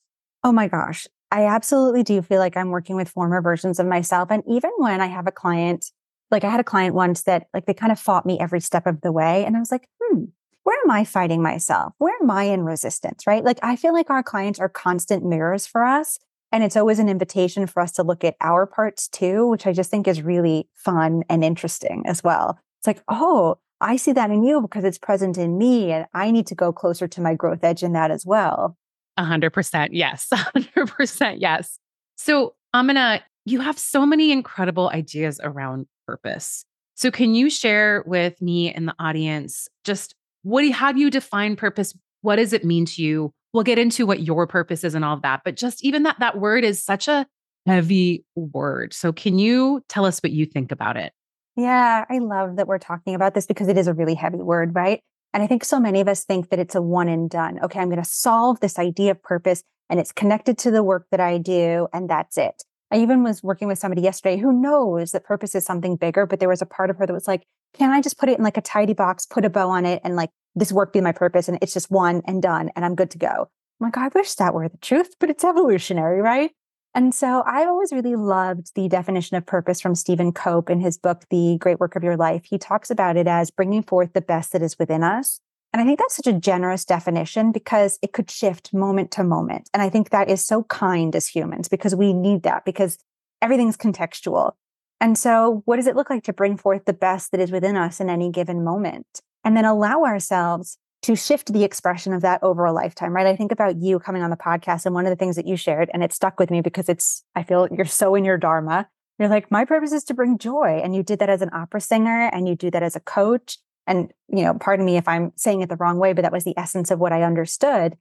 Oh 0.44 0.52
my 0.52 0.68
gosh. 0.68 1.08
I 1.32 1.46
absolutely 1.46 2.04
do 2.04 2.22
feel 2.22 2.40
like 2.40 2.58
I'm 2.58 2.70
working 2.70 2.96
with 2.96 3.10
former 3.10 3.42
versions 3.42 3.80
of 3.80 3.86
myself. 3.86 4.32
And 4.32 4.44
even 4.50 4.72
when 4.78 5.00
I 5.00 5.08
have 5.08 5.28
a 5.28 5.32
client 5.32 5.92
like 6.32 6.46
I 6.46 6.50
had 6.50 6.60
a 6.60 6.64
client 6.64 6.96
once 6.96 7.24
that 7.24 7.48
like 7.54 7.66
they 7.66 7.74
kind 7.74 7.92
of 7.92 8.00
fought 8.00 8.26
me 8.26 8.40
every 8.40 8.62
step 8.62 8.88
of 8.88 9.02
the 9.02 9.12
way. 9.12 9.46
And 9.46 9.56
I 9.56 9.60
was 9.60 9.72
like, 9.72 9.88
hmm, 10.02 10.24
where 10.64 10.80
am 10.84 10.90
I 10.90 11.04
fighting 11.04 11.44
myself? 11.44 11.94
Where 11.98 12.16
am 12.22 12.32
I 12.32 12.44
in 12.44 12.64
resistance? 12.64 13.28
Right. 13.28 13.44
Like 13.44 13.60
I 13.62 13.76
feel 13.76 13.94
like 13.94 14.10
our 14.10 14.24
clients 14.24 14.60
are 14.60 14.70
constant 14.70 15.26
mirrors 15.26 15.68
for 15.68 15.84
us. 15.84 16.18
And 16.52 16.64
it's 16.64 16.76
always 16.76 17.00
an 17.00 17.10
invitation 17.10 17.66
for 17.68 17.82
us 17.82 17.92
to 17.94 18.04
look 18.04 18.24
at 18.24 18.36
our 18.42 18.66
parts 18.66 19.08
too, 19.08 19.48
which 19.48 19.66
I 19.66 19.74
just 19.74 19.90
think 19.90 20.08
is 20.08 20.22
really 20.22 20.68
fun 20.74 21.24
and 21.30 21.44
interesting 21.44 22.04
as 22.06 22.24
well. 22.24 22.60
It's 22.80 22.88
like, 22.88 23.02
oh, 23.08 23.58
I 23.80 23.96
see 23.96 24.12
that 24.12 24.30
in 24.30 24.44
you 24.44 24.62
because 24.62 24.84
it's 24.84 24.98
present 24.98 25.38
in 25.38 25.58
me. 25.58 25.92
And 25.92 26.06
I 26.14 26.32
need 26.32 26.48
to 26.48 26.56
go 26.56 26.72
closer 26.72 27.08
to 27.08 27.22
my 27.22 27.36
growth 27.36 27.64
edge 27.64 27.84
in 27.84 27.94
that 27.94 28.12
as 28.12 28.26
well. 28.26 28.78
A 29.18 29.24
hundred 29.24 29.52
percent. 29.52 29.94
Yes. 29.94 30.28
Hundred 30.34 30.88
percent. 30.88 31.42
Yes. 31.42 31.80
So 32.16 32.56
Amina, 32.74 33.22
you 33.46 33.60
have 33.60 33.78
so 33.78 34.06
many 34.06 34.32
incredible 34.32 34.90
ideas 34.90 35.40
around 35.44 35.88
purpose. 36.08 36.66
So, 36.96 37.12
can 37.12 37.34
you 37.34 37.50
share 37.50 38.04
with 38.06 38.42
me 38.42 38.72
and 38.72 38.88
the 38.88 38.96
audience 39.00 39.68
just 39.84 40.16
what 40.44 40.70
how 40.72 40.92
do 40.92 41.00
you 41.00 41.10
define 41.10 41.56
purpose? 41.56 41.94
What 42.22 42.38
does 42.38 42.54
it 42.54 42.64
mean 42.64 42.86
to 42.86 43.02
you? 43.02 43.34
We'll 43.54 43.64
get 43.64 43.80
into 43.80 44.06
what 44.06 44.22
your 44.22 44.48
purpose 44.48 44.84
is 44.84 44.96
and 44.96 45.04
all 45.04 45.16
of 45.16 45.22
that, 45.24 45.42
but 45.44 45.56
just 45.56 45.84
even 45.84 46.04
that 46.04 46.20
that 46.20 46.38
word 46.38 46.64
is 46.64 46.84
such 46.84 47.08
a 47.08 47.26
heavy 47.66 48.26
word. 48.36 48.94
So, 48.94 49.12
can 49.12 49.38
you 49.38 49.84
tell 49.90 50.06
us 50.06 50.20
what 50.20 50.32
you 50.32 50.46
think 50.46 50.72
about 50.72 50.98
it? 50.98 51.14
Yeah, 51.56 52.06
I 52.10 52.20
love 52.20 52.56
that 52.56 52.68
we're 52.68 52.80
talking 52.80 53.14
about 53.14 53.34
this 53.34 53.46
because 53.46 53.68
it 53.68 53.78
is 53.78 53.88
a 53.88 53.94
really 53.94 54.16
heavy 54.16 54.38
word, 54.38 54.74
right? 54.74 55.02
And 55.34 55.44
I 55.44 55.48
think 55.48 55.64
so 55.64 55.80
many 55.80 56.02
of 56.02 56.08
us 56.08 56.24
think 56.24 56.50
that 56.50 56.60
it's 56.60 56.76
a 56.76 56.82
one 56.82 57.08
and 57.08 57.30
done. 57.30 57.60
Okay, 57.64 57.80
I'm 57.80 57.90
going 57.90 58.02
to 58.02 58.10
solve 58.10 58.60
this 58.60 58.80
idea 58.80 59.12
of 59.12 59.22
purpose 59.22 59.64
and 59.90 60.00
it's 60.00 60.14
connected 60.14 60.58
to 60.60 60.72
the 60.72 60.84
work 60.84 61.08
that 61.12 61.20
I 61.20 61.38
do, 61.38 61.88
and 61.94 62.10
that's 62.10 62.38
it. 62.38 62.64
I 62.92 62.98
even 62.98 63.24
was 63.24 63.44
working 63.44 63.68
with 63.68 63.78
somebody 63.78 64.02
yesterday 64.02 64.38
who 64.38 64.54
knows 64.54 65.12
that 65.12 65.26
purpose 65.26 65.54
is 65.54 65.66
something 65.66 65.98
bigger, 65.98 66.26
but 66.26 66.40
there 66.40 66.50
was 66.50 66.62
a 66.62 66.66
part 66.66 66.90
of 66.90 66.98
her 66.98 67.06
that 67.06 67.14
was 67.14 67.28
like, 67.28 67.44
can 67.74 67.90
I 67.90 68.02
just 68.02 68.18
put 68.18 68.30
it 68.30 68.38
in 68.38 68.44
like 68.44 68.58
a 68.58 68.62
tidy 68.62 68.94
box, 68.94 69.26
put 69.26 69.46
a 69.46 69.50
bow 69.50 69.70
on 69.70 69.86
it, 69.86 70.02
and 70.04 70.16
like 70.16 70.30
this 70.56 70.72
work 70.72 70.94
be 70.94 71.02
my 71.02 71.12
purpose? 71.12 71.48
And 71.48 71.58
it's 71.62 71.74
just 71.74 71.92
one 71.92 72.22
and 72.26 72.42
done, 72.42 72.70
and 72.76 72.86
I'm 72.86 72.96
good 72.96 73.12
to 73.12 73.18
go. 73.18 73.50
I'm 73.80 73.88
like, 73.88 73.98
I 73.98 74.10
wish 74.10 74.36
that 74.36 74.54
were 74.54 74.70
the 74.70 74.78
truth, 74.78 75.16
but 75.20 75.30
it's 75.30 75.44
evolutionary, 75.44 76.22
right? 76.22 76.52
And 76.94 77.16
so 77.16 77.42
I've 77.46 77.70
always 77.70 77.94
really 77.94 78.16
loved 78.16 78.72
the 78.76 78.90
definition 78.90 79.38
of 79.38 79.46
purpose 79.46 79.80
from 79.80 79.96
Stephen 79.96 80.34
Cope 80.34 80.70
in 80.70 80.82
his 80.82 80.98
book, 80.98 81.24
The 81.30 81.58
Great 81.60 81.80
Work 81.80 81.96
of 81.96 82.04
Your 82.04 82.18
Life. 82.18 82.44
He 82.44 82.58
talks 82.58 82.92
about 82.92 83.16
it 83.16 83.28
as 83.28 83.50
bringing 83.50 83.82
forth 83.82 84.12
the 84.14 84.22
best 84.22 84.52
that 84.52 84.62
is 84.62 84.78
within 84.78 85.04
us. 85.04 85.40
And 85.74 85.82
I 85.82 85.86
think 85.86 86.00
that's 86.00 86.18
such 86.18 86.28
a 86.28 86.38
generous 86.38 86.84
definition 86.84 87.54
because 87.54 87.98
it 88.02 88.12
could 88.12 88.30
shift 88.30 88.74
moment 88.74 89.10
to 89.12 89.24
moment. 89.24 89.70
And 89.74 89.82
I 89.82 89.90
think 89.90 90.10
that 90.10 90.30
is 90.30 90.46
so 90.46 90.64
kind 90.64 91.16
as 91.16 91.28
humans 91.28 91.70
because 91.70 91.96
we 91.96 92.12
need 92.12 92.44
that 92.44 92.66
because 92.66 92.98
everything's 93.42 93.78
contextual. 93.78 94.54
And 95.00 95.18
so, 95.18 95.62
what 95.66 95.78
does 95.78 95.88
it 95.88 95.96
look 95.96 96.10
like 96.10 96.24
to 96.26 96.34
bring 96.34 96.58
forth 96.58 96.86
the 96.86 96.94
best 96.94 97.32
that 97.32 97.40
is 97.40 97.52
within 97.52 97.78
us 97.78 98.02
in 98.02 98.10
any 98.10 98.30
given 98.30 98.64
moment? 98.64 99.22
And 99.44 99.58
then 99.58 99.66
allow 99.66 100.04
ourselves 100.04 100.78
to 101.04 101.16
shift 101.16 101.52
the 101.52 101.64
expression 101.64 102.14
of 102.14 102.22
that 102.22 102.44
over 102.44 102.64
a 102.64 102.72
lifetime, 102.72 103.16
right? 103.16 103.26
I 103.26 103.36
think 103.36 103.52
about 103.52 103.82
you 103.82 103.98
coming 103.98 104.22
on 104.22 104.30
the 104.30 104.38
podcast 104.38 104.86
and 104.86 104.94
one 104.94 105.06
of 105.06 105.10
the 105.10 105.16
things 105.16 105.36
that 105.36 105.48
you 105.48 105.58
shared, 105.58 105.90
and 105.94 106.04
it 106.04 106.14
stuck 106.14 106.40
with 106.40 106.52
me 106.52 106.62
because 106.62 106.88
it's, 106.90 107.24
I 107.36 107.42
feel 107.42 107.68
you're 107.72 107.86
so 107.86 108.14
in 108.14 108.24
your 108.24 108.38
Dharma. 108.38 108.88
You're 109.18 109.30
like, 109.30 109.50
my 109.50 109.66
purpose 109.66 109.92
is 109.92 110.04
to 110.06 110.14
bring 110.14 110.38
joy. 110.38 110.80
And 110.84 110.96
you 110.96 111.04
did 111.04 111.20
that 111.20 111.30
as 111.30 111.42
an 111.42 111.50
opera 111.54 111.82
singer 111.82 112.30
and 112.34 112.48
you 112.48 112.56
do 112.56 112.72
that 112.72 112.84
as 112.84 112.96
a 112.96 113.00
coach 113.00 113.58
And, 113.88 114.14
you 114.30 114.44
know, 114.44 114.54
pardon 114.54 114.86
me 114.86 114.98
if 114.98 115.08
I'm 115.08 115.34
saying 115.36 115.62
it 115.62 115.70
the 115.70 115.76
wrong 115.76 115.98
way, 115.98 116.14
but 116.14 116.22
that 116.22 116.32
was 116.32 116.44
the 116.44 116.58
essence 116.58 116.92
of 116.92 117.00
what 117.00 117.12
I 117.12 117.24
understood. 117.24 117.98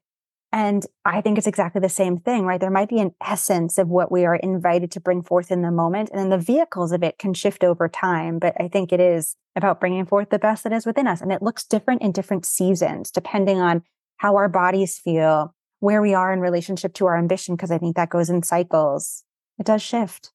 And 0.53 0.85
I 1.05 1.21
think 1.21 1.39
it's 1.39 1.47
exactly 1.47 1.81
the 1.81 1.89
same 1.89 2.19
thing, 2.19 2.45
right? 2.45 2.61
There 2.61 2.71
might 2.71 2.89
be 2.89 2.99
an 2.99 3.15
essence 3.25 3.79
of 3.79 3.89
what 3.89 4.11
we 4.11 4.25
are 4.25 4.35
invited 4.35 4.91
to 4.93 5.01
bring 5.01 5.23
forth 5.23 5.53
in 5.53 5.63
the 5.63 5.71
moment, 5.71 6.11
and 6.11 6.19
then 6.19 6.31
the 6.31 6.45
vehicles 6.45 6.91
of 6.91 7.05
it 7.05 7.19
can 7.19 7.35
shift 7.35 7.63
over 7.63 7.89
time. 7.89 8.39
But 8.41 8.55
I 8.61 8.67
think 8.67 8.93
it 8.93 9.01
is 9.01 9.37
about 9.55 9.79
bringing 9.79 10.07
forth 10.07 10.31
the 10.31 10.39
best 10.39 10.65
that 10.65 10.73
is 10.73 10.87
within 10.87 11.07
us. 11.07 11.21
And 11.21 11.31
it 11.31 11.43
looks 11.43 11.65
different 11.65 12.03
in 12.03 12.13
different 12.13 12.45
seasons, 12.45 13.11
depending 13.11 13.61
on 13.61 13.83
how 14.17 14.37
our 14.37 14.49
bodies 14.49 14.99
feel, 14.99 15.55
where 15.79 16.03
we 16.03 16.15
are 16.15 16.33
in 16.33 16.41
relationship 16.41 16.95
to 16.95 17.07
our 17.07 17.17
ambition, 17.17 17.55
because 17.55 17.71
I 17.71 17.79
think 17.79 17.97
that 17.97 18.11
goes 18.11 18.29
in 18.29 18.43
cycles. 18.43 19.23
It 19.59 19.67
does 19.67 19.83
shift. 19.83 20.33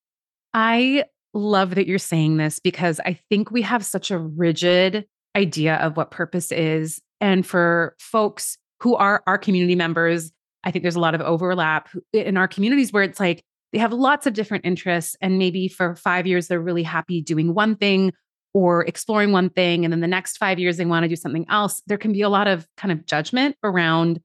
I 0.54 1.04
love 1.34 1.76
that 1.76 1.88
you're 1.88 2.00
saying 2.00 2.38
this 2.38 2.60
because 2.60 3.02
I 3.06 3.20
think 3.30 3.52
we 3.52 3.64
have 3.64 3.84
such 3.84 4.12
a 4.12 4.18
rigid 4.18 5.06
idea 5.36 5.76
of 5.76 5.98
what 5.98 6.12
purpose 6.12 6.52
is. 6.54 7.02
And 7.20 7.46
for 7.46 7.96
folks 8.00 8.58
who 8.82 8.96
are 8.96 9.24
our 9.28 9.38
community 9.38 9.76
members, 9.76 10.32
I 10.64 10.72
think 10.72 10.84
there's 10.84 10.96
a 10.96 11.00
lot 11.00 11.16
of 11.16 11.22
overlap 11.22 11.90
in 12.14 12.38
our 12.38 12.48
communities 12.48 12.92
where 12.92 13.04
it's 13.04 13.20
like 13.20 13.44
they 13.72 13.80
have 13.80 13.94
lots 13.94 14.26
of 14.26 14.34
different 14.34 14.66
interests. 14.66 15.16
And 15.22 15.38
maybe 15.38 15.68
for 15.68 15.96
five 15.96 16.26
years, 16.26 16.48
they're 16.48 16.62
really 16.62 16.84
happy 16.84 17.22
doing 17.22 17.54
one 17.54 17.76
thing 17.76 18.14
or 18.54 18.86
exploring 18.86 19.32
one 19.32 19.50
thing. 19.50 19.84
And 19.84 19.92
then 19.92 20.00
the 20.00 20.08
next 20.08 20.38
five 20.38 20.60
years, 20.60 20.78
they 20.78 20.86
want 20.86 21.04
to 21.04 21.10
do 21.10 21.16
something 21.16 21.46
else. 21.50 21.82
There 21.88 21.98
can 21.98 22.14
be 22.14 22.22
a 22.22 22.30
lot 22.30 22.48
of 22.48 22.68
kind 22.78 22.92
of 22.92 23.06
judgment 23.06 23.58
around, 23.64 24.22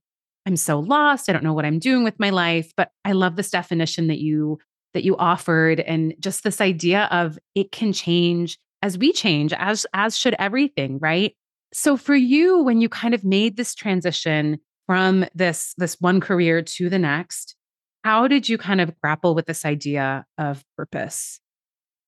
I'm 0.46 0.56
so 0.56 0.78
lost. 0.78 1.28
I 1.28 1.32
don't 1.32 1.44
know 1.44 1.52
what 1.52 1.64
I'm 1.64 1.78
doing 1.78 2.04
with 2.04 2.18
my 2.20 2.30
life. 2.30 2.72
But 2.76 2.90
I 3.04 3.12
love 3.12 3.36
this 3.36 3.50
definition 3.50 4.06
that 4.06 4.18
you 4.18 4.58
that 4.94 5.04
you 5.04 5.16
offered 5.16 5.80
and 5.80 6.14
just 6.18 6.42
this 6.42 6.60
idea 6.60 7.08
of 7.10 7.38
it 7.54 7.70
can 7.72 7.92
change 7.92 8.58
as 8.82 8.98
we 8.98 9.12
change 9.12 9.52
as 9.52 9.86
as 9.94 10.16
should 10.16 10.34
everything 10.38 10.98
right 11.00 11.36
so 11.72 11.96
for 11.96 12.14
you 12.14 12.62
when 12.62 12.80
you 12.80 12.88
kind 12.88 13.14
of 13.14 13.24
made 13.24 13.56
this 13.56 13.74
transition 13.74 14.58
from 14.86 15.24
this 15.34 15.74
this 15.78 15.96
one 16.00 16.20
career 16.20 16.62
to 16.62 16.88
the 16.88 16.98
next 16.98 17.56
how 18.04 18.26
did 18.26 18.48
you 18.48 18.56
kind 18.58 18.80
of 18.80 18.98
grapple 19.00 19.34
with 19.34 19.46
this 19.46 19.64
idea 19.64 20.24
of 20.38 20.64
purpose 20.76 21.40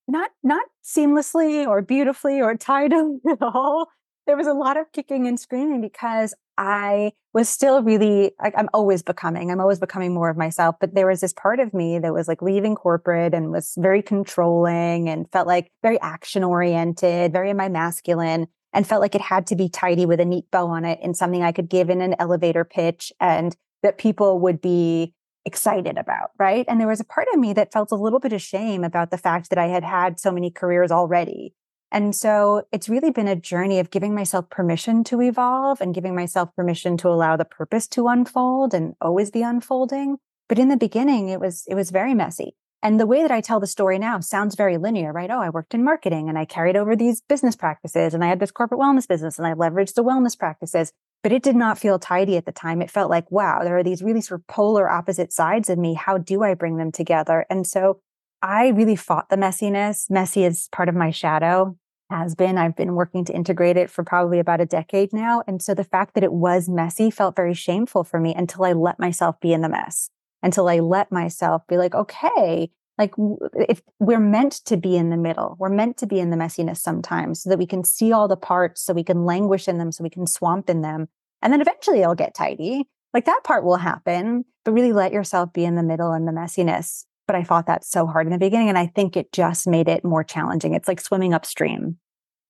not 0.08 0.30
not 0.42 0.64
seamlessly 0.84 1.66
or 1.66 1.82
beautifully 1.82 2.40
or 2.40 2.56
tied 2.56 2.92
at 3.28 3.42
all 3.42 3.88
there 4.26 4.36
was 4.36 4.46
a 4.46 4.54
lot 4.54 4.76
of 4.76 4.90
kicking 4.92 5.26
and 5.26 5.38
screaming 5.38 5.80
because 5.80 6.34
I 6.58 7.12
was 7.32 7.48
still 7.48 7.82
really 7.82 8.32
like 8.40 8.54
I'm 8.56 8.68
always 8.74 9.02
becoming. 9.02 9.50
I'm 9.50 9.60
always 9.60 9.80
becoming 9.80 10.12
more 10.14 10.28
of 10.28 10.36
myself. 10.36 10.76
But 10.80 10.94
there 10.94 11.06
was 11.06 11.20
this 11.20 11.32
part 11.32 11.60
of 11.60 11.72
me 11.74 11.98
that 11.98 12.12
was 12.12 12.28
like 12.28 12.42
leaving 12.42 12.74
corporate 12.74 13.34
and 13.34 13.50
was 13.50 13.74
very 13.78 14.02
controlling 14.02 15.08
and 15.08 15.30
felt 15.32 15.46
like 15.46 15.72
very 15.82 16.00
action 16.00 16.44
oriented, 16.44 17.32
very 17.32 17.50
in 17.50 17.56
my 17.56 17.68
masculine, 17.68 18.46
and 18.72 18.86
felt 18.86 19.02
like 19.02 19.14
it 19.14 19.20
had 19.20 19.46
to 19.48 19.56
be 19.56 19.68
tidy 19.68 20.06
with 20.06 20.20
a 20.20 20.24
neat 20.24 20.50
bow 20.50 20.68
on 20.68 20.84
it 20.84 20.98
and 21.02 21.16
something 21.16 21.42
I 21.42 21.52
could 21.52 21.68
give 21.68 21.90
in 21.90 22.00
an 22.00 22.16
elevator 22.18 22.64
pitch 22.64 23.12
and 23.20 23.56
that 23.82 23.98
people 23.98 24.38
would 24.40 24.60
be 24.60 25.14
excited 25.44 25.98
about. 25.98 26.30
Right. 26.38 26.64
And 26.68 26.80
there 26.80 26.88
was 26.88 27.00
a 27.00 27.04
part 27.04 27.28
of 27.32 27.40
me 27.40 27.52
that 27.54 27.72
felt 27.72 27.90
a 27.90 27.96
little 27.96 28.20
bit 28.20 28.32
of 28.32 28.40
shame 28.40 28.84
about 28.84 29.10
the 29.10 29.18
fact 29.18 29.50
that 29.50 29.58
I 29.58 29.68
had 29.68 29.84
had 29.84 30.20
so 30.20 30.30
many 30.30 30.50
careers 30.50 30.92
already 30.92 31.54
and 31.92 32.16
so 32.16 32.66
it's 32.72 32.88
really 32.88 33.10
been 33.10 33.28
a 33.28 33.36
journey 33.36 33.78
of 33.78 33.90
giving 33.90 34.14
myself 34.14 34.48
permission 34.48 35.04
to 35.04 35.20
evolve 35.20 35.82
and 35.82 35.94
giving 35.94 36.14
myself 36.14 36.48
permission 36.56 36.96
to 36.96 37.08
allow 37.08 37.36
the 37.36 37.44
purpose 37.44 37.86
to 37.88 38.08
unfold 38.08 38.72
and 38.72 38.94
always 39.02 39.30
be 39.30 39.42
unfolding. 39.42 40.16
But 40.48 40.58
in 40.58 40.68
the 40.68 40.78
beginning, 40.78 41.28
it 41.28 41.38
was, 41.38 41.64
it 41.68 41.74
was 41.74 41.90
very 41.90 42.14
messy. 42.14 42.56
And 42.82 42.98
the 42.98 43.06
way 43.06 43.22
that 43.22 43.30
I 43.30 43.40
tell 43.40 43.60
the 43.60 43.66
story 43.66 43.98
now 43.98 44.18
sounds 44.20 44.56
very 44.56 44.76
linear, 44.76 45.12
right? 45.12 45.30
Oh, 45.30 45.40
I 45.40 45.50
worked 45.50 45.74
in 45.74 45.84
marketing 45.84 46.28
and 46.28 46.36
I 46.36 46.44
carried 46.44 46.76
over 46.76 46.96
these 46.96 47.20
business 47.20 47.54
practices 47.54 48.12
and 48.12 48.24
I 48.24 48.28
had 48.28 48.40
this 48.40 48.50
corporate 48.50 48.80
wellness 48.80 49.06
business 49.06 49.38
and 49.38 49.46
I 49.46 49.54
leveraged 49.54 49.94
the 49.94 50.04
wellness 50.04 50.36
practices. 50.36 50.92
But 51.22 51.32
it 51.32 51.44
did 51.44 51.54
not 51.54 51.78
feel 51.78 52.00
tidy 52.00 52.36
at 52.36 52.46
the 52.46 52.52
time. 52.52 52.82
It 52.82 52.90
felt 52.90 53.08
like, 53.08 53.30
wow, 53.30 53.62
there 53.62 53.78
are 53.78 53.84
these 53.84 54.02
really 54.02 54.20
sort 54.20 54.40
of 54.40 54.46
polar 54.48 54.90
opposite 54.90 55.32
sides 55.32 55.70
of 55.70 55.78
me. 55.78 55.94
How 55.94 56.18
do 56.18 56.42
I 56.42 56.54
bring 56.54 56.78
them 56.78 56.90
together? 56.90 57.46
And 57.48 57.64
so 57.64 58.00
I 58.42 58.68
really 58.68 58.96
fought 58.96 59.28
the 59.28 59.36
messiness. 59.36 60.10
Messy 60.10 60.44
is 60.44 60.68
part 60.72 60.88
of 60.88 60.96
my 60.96 61.12
shadow 61.12 61.76
has 62.10 62.34
been. 62.34 62.58
I've 62.58 62.76
been 62.76 62.94
working 62.94 63.24
to 63.26 63.34
integrate 63.34 63.76
it 63.76 63.90
for 63.90 64.04
probably 64.04 64.38
about 64.38 64.60
a 64.60 64.66
decade 64.66 65.12
now. 65.12 65.42
And 65.46 65.62
so 65.62 65.74
the 65.74 65.84
fact 65.84 66.14
that 66.14 66.24
it 66.24 66.32
was 66.32 66.68
messy 66.68 67.10
felt 67.10 67.36
very 67.36 67.54
shameful 67.54 68.04
for 68.04 68.20
me 68.20 68.34
until 68.34 68.64
I 68.64 68.72
let 68.72 68.98
myself 68.98 69.40
be 69.40 69.52
in 69.52 69.60
the 69.60 69.68
mess, 69.68 70.10
until 70.42 70.68
I 70.68 70.80
let 70.80 71.12
myself 71.12 71.62
be 71.68 71.76
like, 71.76 71.94
okay, 71.94 72.70
like 72.98 73.14
if 73.54 73.82
we're 73.98 74.20
meant 74.20 74.52
to 74.66 74.76
be 74.76 74.96
in 74.96 75.10
the 75.10 75.16
middle, 75.16 75.56
we're 75.58 75.68
meant 75.68 75.96
to 75.98 76.06
be 76.06 76.20
in 76.20 76.30
the 76.30 76.36
messiness 76.36 76.78
sometimes 76.78 77.42
so 77.42 77.50
that 77.50 77.58
we 77.58 77.66
can 77.66 77.84
see 77.84 78.12
all 78.12 78.28
the 78.28 78.36
parts, 78.36 78.82
so 78.82 78.92
we 78.92 79.04
can 79.04 79.24
languish 79.24 79.68
in 79.68 79.78
them, 79.78 79.92
so 79.92 80.04
we 80.04 80.10
can 80.10 80.26
swamp 80.26 80.68
in 80.68 80.82
them. 80.82 81.08
And 81.40 81.52
then 81.52 81.60
eventually 81.60 82.00
it'll 82.00 82.14
get 82.14 82.34
tidy. 82.34 82.88
Like 83.14 83.24
that 83.24 83.40
part 83.44 83.64
will 83.64 83.76
happen, 83.76 84.44
but 84.64 84.72
really 84.72 84.92
let 84.92 85.12
yourself 85.12 85.52
be 85.52 85.64
in 85.64 85.74
the 85.74 85.82
middle 85.82 86.12
and 86.12 86.26
the 86.26 86.32
messiness 86.32 87.04
but 87.26 87.36
I 87.36 87.44
fought 87.44 87.66
that 87.66 87.84
so 87.84 88.06
hard 88.06 88.26
in 88.26 88.32
the 88.32 88.38
beginning. 88.38 88.68
And 88.68 88.78
I 88.78 88.86
think 88.86 89.16
it 89.16 89.32
just 89.32 89.66
made 89.66 89.88
it 89.88 90.04
more 90.04 90.24
challenging. 90.24 90.74
It's 90.74 90.88
like 90.88 91.00
swimming 91.00 91.34
upstream. 91.34 91.96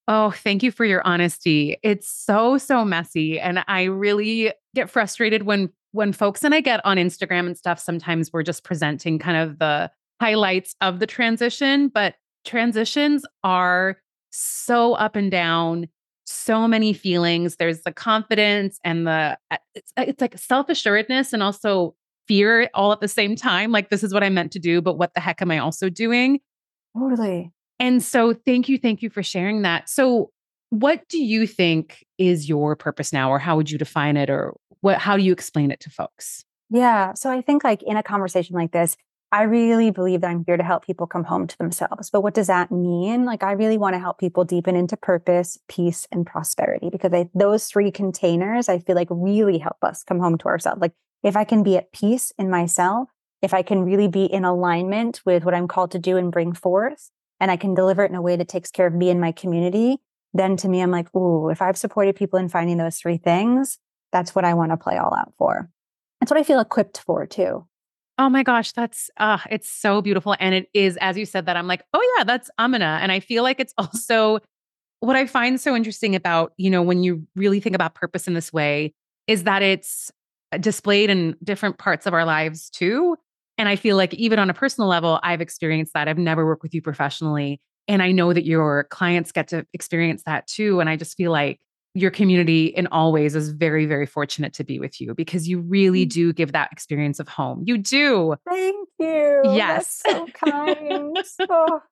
Oh, 0.09 0.31
thank 0.33 0.63
you 0.63 0.73
for 0.73 0.85
your 0.85 1.07
honesty. 1.07 1.77
It's 1.83 2.09
so 2.09 2.59
so 2.59 2.85
messy 2.85 3.39
and 3.39 3.65
I 3.69 3.85
really 3.85 4.53
get 4.75 4.91
frustrated 4.91 5.45
when 5.45 5.71
when 5.93 6.13
folks 6.13 6.43
and 6.43 6.55
I 6.55 6.61
get 6.61 6.85
on 6.85 6.97
Instagram 6.97 7.47
and 7.47 7.57
stuff 7.57 7.79
sometimes 7.79 8.33
we're 8.33 8.43
just 8.43 8.65
presenting 8.65 9.19
kind 9.19 9.37
of 9.37 9.59
the 9.59 9.91
highlights 10.21 10.75
of 10.81 10.99
the 10.99 11.07
transition, 11.07 11.89
but 11.89 12.15
transitions 12.45 13.25
are 13.45 13.99
so 14.31 14.95
up 14.95 15.17
and 15.17 15.31
down, 15.31 15.89
so 16.27 16.67
many 16.67 16.93
feelings. 16.93 17.57
There's 17.57 17.83
the 17.83 17.93
confidence 17.93 18.79
and 18.85 19.07
the 19.07 19.39
uh, 19.51 19.57
it's, 19.75 19.93
it's 19.97 20.21
like 20.21 20.39
self-assuredness 20.39 21.33
and 21.33 21.43
also 21.43 21.95
fear 22.29 22.71
all 22.75 22.93
at 22.93 23.01
the 23.01 23.09
same 23.09 23.37
time. 23.37 23.73
Like 23.73 23.91
this 23.91 24.03
is 24.03 24.15
what 24.15 24.23
I 24.23 24.29
meant 24.29 24.53
to 24.53 24.59
do, 24.59 24.81
but 24.81 24.97
what 24.97 25.13
the 25.15 25.21
heck 25.21 25.43
am 25.43 25.51
I 25.51 25.59
also 25.59 25.89
doing? 25.89 26.41
Totally. 26.97 27.51
And 27.79 28.03
so 28.03 28.33
thank 28.33 28.69
you, 28.69 28.79
thank 28.79 29.03
you 29.03 29.11
for 29.11 29.23
sharing 29.23 29.63
that. 29.63 29.89
So 29.89 30.31
what 30.71 31.07
do 31.09 31.23
you 31.23 31.47
think 31.47 32.07
is 32.17 32.49
your 32.49 32.77
purpose 32.77 33.13
now 33.13 33.31
or 33.31 33.39
how 33.39 33.57
would 33.57 33.71
you 33.71 33.77
define 33.77 34.17
it 34.17 34.31
or 34.31 34.55
what 34.83 34.99
how 34.99 35.17
do 35.17 35.23
you 35.23 35.33
explain 35.33 35.71
it 35.71 35.81
to 35.81 35.91
folks? 35.91 36.45
Yeah, 36.69 37.15
so 37.15 37.31
I 37.31 37.41
think 37.41 37.65
like 37.65 37.83
in 37.83 37.97
a 37.97 38.03
conversation 38.03 38.55
like 38.55 38.73
this, 38.73 38.97
I 39.33 39.45
really 39.45 39.91
believe 39.91 40.21
that 40.21 40.31
I'm 40.31 40.45
here 40.47 40.59
to 40.59 40.63
help 40.63 40.85
people 40.85 41.07
come 41.07 41.25
home 41.25 41.47
to 41.47 41.57
themselves. 41.57 42.11
But 42.11 42.21
what 42.21 42.35
does 42.35 42.49
that 42.49 42.71
mean? 42.71 43.25
Like, 43.25 43.43
I 43.43 43.53
really 43.53 43.79
want 43.79 43.95
to 43.95 43.99
help 43.99 44.19
people 44.19 44.45
deepen 44.45 44.77
into 44.77 44.95
purpose, 44.95 45.59
peace, 45.69 46.07
and 46.13 46.27
prosperity 46.27 46.91
because 46.91 47.15
I, 47.15 47.31
those 47.35 47.67
three 47.67 47.91
containers 47.91 48.69
I 48.69 48.79
feel 48.79 48.95
like 48.95 49.09
really 49.11 49.57
help 49.57 49.79
us 49.83 50.05
come 50.05 50.19
home 50.19 50.37
to 50.39 50.47
ourselves. 50.47 50.83
Like, 50.83 50.93
if 51.23 51.35
I 51.35 51.45
can 51.45 51.63
be 51.63 51.79
at 51.79 51.93
peace 51.93 52.31
in 52.39 52.51
myself, 52.51 53.09
if 53.41 53.55
I 53.55 53.63
can 53.63 53.85
really 53.85 54.07
be 54.07 54.27
in 54.27 54.45
alignment 54.45 55.23
with 55.25 55.45
what 55.45 55.55
I'm 55.55 55.67
called 55.67 55.93
to 55.93 55.99
do 55.99 56.19
and 56.19 56.31
bring 56.31 56.53
forth, 56.53 57.11
and 57.41 57.51
I 57.51 57.57
can 57.57 57.75
deliver 57.75 58.05
it 58.05 58.11
in 58.11 58.17
a 58.17 58.23
way 58.23 58.37
that 58.37 58.49
takes 58.49 58.71
care 58.71 58.87
of 58.87 58.95
me 58.95 59.09
and 59.09 59.21
my 59.21 59.33
community, 59.33 59.97
then 60.35 60.59
to 60.59 60.69
me, 60.69 60.83
I'm 60.83 60.91
like, 60.91 61.15
ooh, 61.17 61.49
if 61.49 61.63
I've 61.63 61.79
supported 61.79 62.17
people 62.17 62.39
in 62.39 62.51
finding 62.51 62.77
those 62.77 62.99
three 62.99 63.17
things, 63.17 63.79
that's 64.13 64.35
what 64.35 64.45
I 64.45 64.55
want 64.55 64.71
to 64.73 64.77
play 64.77 64.97
all 64.97 65.15
out 65.15 65.33
for. 65.39 65.69
That's 66.21 66.31
what 66.31 66.39
I 66.39 66.45
feel 66.45 66.61
equipped 66.61 66.99
for 66.99 67.27
too. 67.27 67.67
Oh 68.19 68.29
my 68.29 68.43
gosh, 68.43 68.73
that's 68.73 69.11
uh 69.17 69.39
it's 69.51 69.69
so 69.69 70.03
beautiful. 70.03 70.37
And 70.39 70.55
it 70.55 70.69
is, 70.75 70.97
as 71.01 71.17
you 71.17 71.27
said 71.27 71.47
that, 71.47 71.57
I'm 71.57 71.67
like, 71.67 71.83
oh 71.95 72.15
yeah, 72.17 72.25
that's 72.25 72.51
Amina. 72.59 72.99
And 73.03 73.11
I 73.11 73.21
feel 73.21 73.43
like 73.43 73.59
it's 73.59 73.75
also 73.79 74.39
what 75.01 75.17
I 75.17 75.27
find 75.27 75.61
so 75.61 75.75
interesting 75.75 76.15
about, 76.15 76.53
you 76.57 76.71
know, 76.71 76.83
when 76.83 77.03
you 77.03 77.27
really 77.35 77.59
think 77.59 77.75
about 77.75 77.95
purpose 77.95 78.29
in 78.29 78.35
this 78.35 78.53
way, 78.53 78.95
is 79.27 79.45
that 79.45 79.63
it's 79.63 80.13
displayed 80.61 81.11
in 81.11 81.35
different 81.43 81.79
parts 81.79 82.07
of 82.07 82.15
our 82.15 82.25
lives 82.25 82.71
too. 82.71 83.17
And 83.59 83.69
I 83.69 83.77
feel 83.77 83.97
like 83.97 84.15
even 84.15 84.39
on 84.39 84.51
a 84.51 84.55
personal 84.55 84.89
level, 84.89 85.19
I've 85.23 85.41
experienced 85.41 85.93
that. 85.95 86.09
I've 86.09 86.19
never 86.19 86.47
worked 86.47 86.63
with 86.63 86.75
you 86.75 86.83
professionally. 86.83 87.61
And 87.89 88.03
I 88.03 88.13
know 88.13 88.33
that 88.33 88.45
your 88.45 88.85
clients 88.85 89.33
get 89.33 89.49
to 89.49 89.67
experience 89.73 90.23
that 90.25 90.47
too. 90.47 90.81
And 90.81 90.89
I 90.89 90.97
just 90.97 91.17
feel 91.17 91.33
like 91.33 91.61
your 91.95 92.11
community 92.11 92.67
in 92.67 92.87
all 92.89 93.13
ways 93.13 93.35
is 93.35 93.51
very, 93.51 93.87
very 93.87 94.07
fortunate 94.07 94.55
to 94.55 94.65
be 94.65 94.79
with 94.79 95.01
you 95.01 95.15
because 95.15 95.49
you 95.49 95.61
really 95.61 96.07
mm. 96.07 96.11
do 96.11 96.33
give 96.33 96.53
that 96.53 96.71
experience 96.73 97.21
of 97.21 97.29
home. 97.29 97.63
You 97.67 97.79
do. 97.79 98.37
Thank 98.49 98.89
you. 98.99 99.43
Yes. 99.45 100.03
That's 100.05 100.17
so 100.17 100.27
kind. 100.29 101.17
oh. 101.51 101.83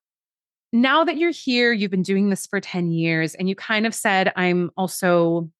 Now 0.72 1.04
that 1.04 1.16
you're 1.16 1.32
here, 1.32 1.72
you've 1.72 1.90
been 1.90 2.02
doing 2.02 2.30
this 2.30 2.46
for 2.46 2.60
10 2.60 2.92
years, 2.92 3.34
and 3.34 3.48
you 3.48 3.56
kind 3.56 3.86
of 3.86 3.94
said, 3.94 4.32
I'm 4.36 4.70
also 4.76 5.50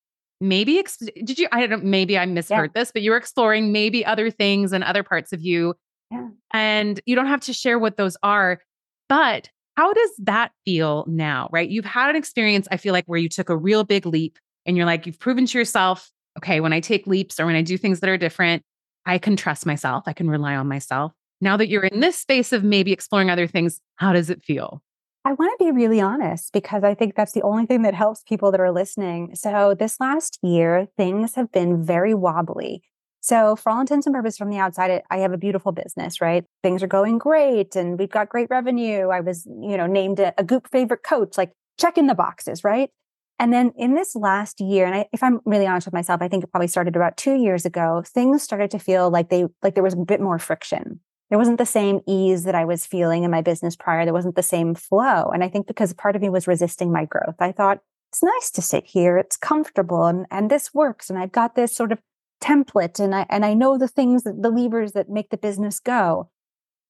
maybe, 0.41 0.79
ex- 0.79 0.99
did 0.99 1.39
you, 1.39 1.49
I 1.51 1.67
don't 1.67 1.85
maybe 1.85 2.17
I 2.17 2.27
misheard 2.27 2.71
yeah. 2.75 2.81
this, 2.81 2.93
but 2.93 3.03
you 3.03 3.11
were 3.11 3.17
exploring 3.17 3.73
maybe 3.73 4.07
other 4.07 4.31
things 4.31 4.73
and 4.73 4.85
other 4.85 5.03
parts 5.03 5.33
of 5.33 5.43
you 5.43 5.75
yeah. 6.11 6.29
And 6.53 7.01
you 7.07 7.15
don't 7.15 7.27
have 7.27 7.43
to 7.43 7.53
share 7.53 7.79
what 7.79 7.97
those 7.97 8.17
are. 8.23 8.61
But 9.09 9.49
how 9.81 9.95
does 9.95 10.11
that 10.19 10.53
feel 10.67 11.07
now, 11.09 11.49
right? 11.51 11.71
You've 11.71 11.87
had 11.87 12.11
an 12.11 12.17
experience, 12.17 12.69
I 12.71 12.77
feel 12.77 12.93
like, 12.93 13.07
where 13.07 13.19
you 13.19 13.31
took 13.31 13.49
a 13.49 13.57
real 13.57 13.83
big 13.83 14.05
leap 14.05 14.39
and 14.67 14.77
you're 14.77 14.85
like, 14.85 15.07
you've 15.07 15.19
proven 15.19 15.47
to 15.47 15.59
yourself, 15.59 16.11
okay, 16.37 16.61
when 16.61 16.75
I 16.75 16.81
take 16.81 17.07
leaps 17.07 17.41
or 17.41 17.47
when 17.47 17.55
I 17.55 17.63
do 17.63 17.79
things 17.79 18.01
that 18.01 18.11
are 18.11 18.19
different, 18.19 18.63
I 19.07 19.17
can 19.17 19.37
trust 19.37 19.65
myself, 19.65 20.05
I 20.07 20.13
can 20.13 20.29
rely 20.29 20.55
on 20.55 20.69
myself. 20.69 21.13
Now 21.41 21.57
that 21.57 21.69
you're 21.69 21.85
in 21.85 22.01
this 22.01 22.19
space 22.19 22.53
of 22.53 22.63
maybe 22.63 22.93
exploring 22.93 23.31
other 23.31 23.47
things, 23.47 23.81
how 23.97 24.13
does 24.13 24.29
it 24.29 24.45
feel? 24.45 24.83
I 25.25 25.33
want 25.33 25.59
to 25.59 25.65
be 25.65 25.71
really 25.73 26.03
honest 26.03 26.53
because 26.53 26.85
I 26.85 26.93
think 26.93 27.15
that's 27.15 27.33
the 27.33 27.41
only 27.41 27.65
thing 27.65 27.81
that 27.81 27.95
helps 27.95 28.23
people 28.23 28.51
that 28.51 28.61
are 28.61 28.73
listening. 28.73 29.35
So, 29.35 29.75
this 29.75 29.99
last 29.99 30.39
year, 30.43 30.89
things 30.99 31.37
have 31.37 31.51
been 31.53 31.83
very 31.83 32.13
wobbly. 32.13 32.83
So, 33.21 33.55
for 33.57 33.71
all 33.71 33.81
intents 33.81 34.07
and 34.07 34.15
purposes, 34.15 34.39
from 34.39 34.51
the 34.51 34.59
outside, 34.59 35.03
I 35.11 35.19
have 35.19 35.33
a 35.33 35.39
beautiful 35.39 35.73
business, 35.73 36.21
right? 36.21 36.45
Things 36.63 36.83
are 36.83 36.87
going 36.89 37.19
great 37.19 37.77
and 37.77 37.99
we've 37.99 38.11
got 38.11 38.29
great 38.29 38.49
revenue. 38.51 39.09
I 39.09 39.21
was, 39.21 39.47
you 39.47 39.77
know, 39.77 39.87
named 39.87 40.21
a, 40.21 40.33
a 40.39 40.45
Goop 40.45 40.69
favorite 40.71 41.03
coach, 41.03 41.37
like 41.37 41.53
checking 41.79 42.07
the 42.07 42.15
boxes, 42.15 42.65
right? 42.65 42.91
And 43.39 43.53
then 43.53 43.73
in 43.77 43.95
this 43.95 44.15
last 44.15 44.61
year, 44.61 44.87
and 44.87 44.95
I, 44.95 45.09
if 45.13 45.23
I'm 45.23 45.41
really 45.45 45.67
honest 45.67 45.87
with 45.87 45.95
myself, 45.95 46.21
I 46.21 46.29
think 46.29 46.45
it 46.45 46.51
probably 46.51 46.69
started 46.69 46.97
about 46.97 47.17
two 47.17 47.35
years 47.35 47.65
ago, 47.65 48.03
things 48.07 48.43
started 48.43 48.71
to 48.73 48.79
feel 48.79 49.11
like 49.11 49.31
they, 49.31 49.47
like 49.63 49.75
there 49.75 49.85
was 49.85 49.95
a 49.95 49.99
bit 49.99 50.21
more 50.21 50.39
friction 50.39 51.01
there 51.31 51.39
wasn't 51.39 51.59
the 51.59 51.67
same 51.67 52.01
ease 52.07 52.43
that 52.45 52.57
I 52.57 52.65
was 52.65 52.85
feeling 52.85 53.23
in 53.23 53.31
my 53.31 53.41
business 53.41 53.77
prior. 53.77 54.05
There 54.05 54.13
wasn't 54.13 54.35
the 54.35 54.43
same 54.43 54.75
flow. 54.75 55.31
And 55.33 55.43
I 55.43 55.49
think 55.49 55.69
because 55.69 55.95
part 55.95 56.17
of 56.17 56.23
me 56.23 56.29
was 56.29 56.49
resisting 56.49 56.93
my 56.93 57.05
growth, 57.05 57.37
I 57.39 57.53
thought, 57.53 57.79
it's 58.13 58.25
nice 58.25 58.51
to 58.51 58.63
sit 58.63 58.85
here. 58.87 59.17
It's 59.17 59.37
comfortable 59.37 60.07
and, 60.07 60.27
and 60.33 60.51
this 60.51 60.75
works. 60.75 61.09
And 61.09 61.19
I've 61.19 61.31
got 61.31 61.55
this 61.55 61.75
sort 61.75 61.93
of 61.93 62.01
template 62.41 62.99
and 62.99 63.15
I, 63.15 63.27
and 63.29 63.45
I 63.45 63.55
know 63.55 63.79
the 63.79 63.89
things, 63.89 64.25
that, 64.25 64.43
the 64.43 64.51
levers 64.51 64.93
that 64.93 65.09
make 65.09 65.31
the 65.31 65.37
business 65.37 65.81
go. 65.81 66.31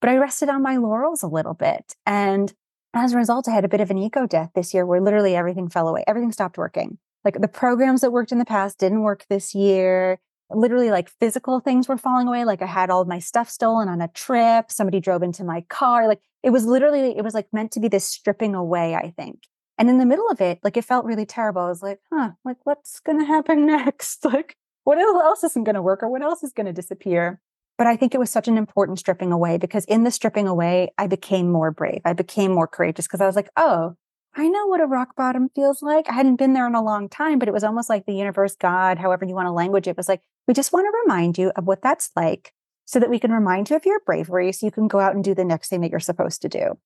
But 0.00 0.10
I 0.10 0.16
rested 0.16 0.48
on 0.48 0.62
my 0.62 0.76
laurels 0.76 1.22
a 1.22 1.28
little 1.28 1.54
bit. 1.54 1.94
And 2.06 2.52
as 2.94 3.12
a 3.12 3.16
result, 3.16 3.48
I 3.48 3.52
had 3.52 3.64
a 3.64 3.68
bit 3.68 3.80
of 3.80 3.90
an 3.90 3.98
ego 3.98 4.26
death 4.26 4.50
this 4.54 4.72
year 4.72 4.86
where 4.86 5.00
literally 5.00 5.36
everything 5.36 5.68
fell 5.68 5.88
away. 5.88 6.04
Everything 6.06 6.32
stopped 6.32 6.56
working. 6.56 6.98
Like 7.24 7.40
the 7.40 7.48
programs 7.48 8.00
that 8.00 8.12
worked 8.12 8.32
in 8.32 8.38
the 8.38 8.44
past 8.44 8.78
didn't 8.78 9.02
work 9.02 9.26
this 9.28 9.54
year 9.54 10.18
literally 10.52 10.90
like 10.90 11.08
physical 11.08 11.60
things 11.60 11.88
were 11.88 11.96
falling 11.96 12.28
away. 12.28 12.44
Like 12.44 12.62
I 12.62 12.66
had 12.66 12.90
all 12.90 13.04
my 13.04 13.18
stuff 13.18 13.48
stolen 13.48 13.88
on 13.88 14.00
a 14.00 14.08
trip. 14.08 14.70
Somebody 14.70 15.00
drove 15.00 15.22
into 15.22 15.44
my 15.44 15.62
car. 15.62 16.08
Like 16.08 16.20
it 16.42 16.50
was 16.50 16.64
literally, 16.66 17.16
it 17.16 17.22
was 17.22 17.34
like 17.34 17.48
meant 17.52 17.72
to 17.72 17.80
be 17.80 17.88
this 17.88 18.04
stripping 18.04 18.54
away, 18.54 18.94
I 18.94 19.12
think. 19.16 19.44
And 19.78 19.88
in 19.88 19.98
the 19.98 20.06
middle 20.06 20.28
of 20.30 20.40
it, 20.40 20.58
like 20.62 20.76
it 20.76 20.84
felt 20.84 21.06
really 21.06 21.24
terrible. 21.26 21.62
I 21.62 21.68
was 21.68 21.82
like, 21.82 22.00
huh, 22.12 22.32
like 22.44 22.58
what's 22.64 23.00
going 23.00 23.18
to 23.18 23.24
happen 23.24 23.66
next? 23.66 24.24
Like 24.24 24.56
what 24.84 24.98
else 24.98 25.44
isn't 25.44 25.64
going 25.64 25.74
to 25.74 25.82
work 25.82 26.02
or 26.02 26.08
what 26.08 26.22
else 26.22 26.42
is 26.42 26.52
going 26.52 26.66
to 26.66 26.72
disappear? 26.72 27.40
But 27.78 27.86
I 27.86 27.96
think 27.96 28.14
it 28.14 28.18
was 28.20 28.30
such 28.30 28.48
an 28.48 28.58
important 28.58 28.98
stripping 28.98 29.32
away 29.32 29.56
because 29.56 29.84
in 29.86 30.04
the 30.04 30.10
stripping 30.10 30.46
away, 30.46 30.90
I 30.98 31.06
became 31.06 31.50
more 31.50 31.70
brave. 31.70 32.02
I 32.04 32.12
became 32.12 32.52
more 32.52 32.66
courageous 32.66 33.06
because 33.06 33.20
I 33.20 33.26
was 33.26 33.36
like, 33.36 33.48
oh, 33.56 33.94
I 34.34 34.48
know 34.48 34.66
what 34.66 34.80
a 34.80 34.86
rock 34.86 35.16
bottom 35.16 35.48
feels 35.54 35.82
like. 35.82 36.08
I 36.08 36.12
hadn't 36.12 36.36
been 36.36 36.52
there 36.52 36.66
in 36.66 36.74
a 36.74 36.84
long 36.84 37.08
time, 37.08 37.38
but 37.38 37.48
it 37.48 37.54
was 37.54 37.64
almost 37.64 37.88
like 37.88 38.06
the 38.06 38.14
universe, 38.14 38.54
God, 38.54 38.98
however 38.98 39.24
you 39.24 39.34
want 39.34 39.46
to 39.46 39.52
language 39.52 39.88
it, 39.88 39.96
was 39.96 40.08
like, 40.08 40.20
we 40.46 40.54
just 40.54 40.72
want 40.72 40.86
to 40.86 40.98
remind 41.04 41.36
you 41.36 41.52
of 41.56 41.66
what 41.66 41.82
that's 41.82 42.10
like 42.14 42.52
so 42.84 43.00
that 43.00 43.10
we 43.10 43.18
can 43.18 43.32
remind 43.32 43.70
you 43.70 43.76
of 43.76 43.86
your 43.86 44.00
bravery 44.04 44.52
so 44.52 44.66
you 44.66 44.72
can 44.72 44.88
go 44.88 45.00
out 45.00 45.14
and 45.14 45.24
do 45.24 45.34
the 45.34 45.44
next 45.44 45.68
thing 45.68 45.80
that 45.80 45.90
you're 45.90 46.00
supposed 46.00 46.42
to 46.42 46.48
do. 46.48 46.78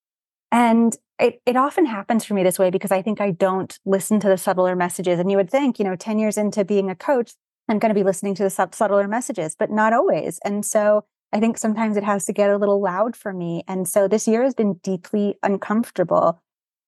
And 0.52 0.96
it, 1.18 1.40
it 1.46 1.56
often 1.56 1.86
happens 1.86 2.24
for 2.24 2.34
me 2.34 2.42
this 2.42 2.58
way 2.58 2.70
because 2.70 2.92
I 2.92 3.02
think 3.02 3.20
I 3.20 3.30
don't 3.30 3.76
listen 3.84 4.20
to 4.20 4.28
the 4.28 4.38
subtler 4.38 4.76
messages. 4.76 5.18
And 5.18 5.30
you 5.30 5.36
would 5.36 5.50
think, 5.50 5.78
you 5.78 5.84
know, 5.84 5.96
10 5.96 6.18
years 6.18 6.38
into 6.38 6.64
being 6.64 6.90
a 6.90 6.94
coach, 6.94 7.32
I'm 7.68 7.78
going 7.78 7.90
to 7.90 7.98
be 7.98 8.04
listening 8.04 8.34
to 8.36 8.42
the 8.42 8.50
subtler 8.50 9.08
messages, 9.08 9.56
but 9.58 9.70
not 9.70 9.92
always. 9.92 10.38
And 10.44 10.64
so 10.64 11.04
I 11.32 11.40
think 11.40 11.58
sometimes 11.58 11.96
it 11.96 12.04
has 12.04 12.26
to 12.26 12.32
get 12.32 12.50
a 12.50 12.58
little 12.58 12.80
loud 12.80 13.16
for 13.16 13.32
me. 13.32 13.64
And 13.66 13.88
so 13.88 14.06
this 14.06 14.28
year 14.28 14.42
has 14.42 14.54
been 14.54 14.74
deeply 14.82 15.36
uncomfortable 15.42 16.40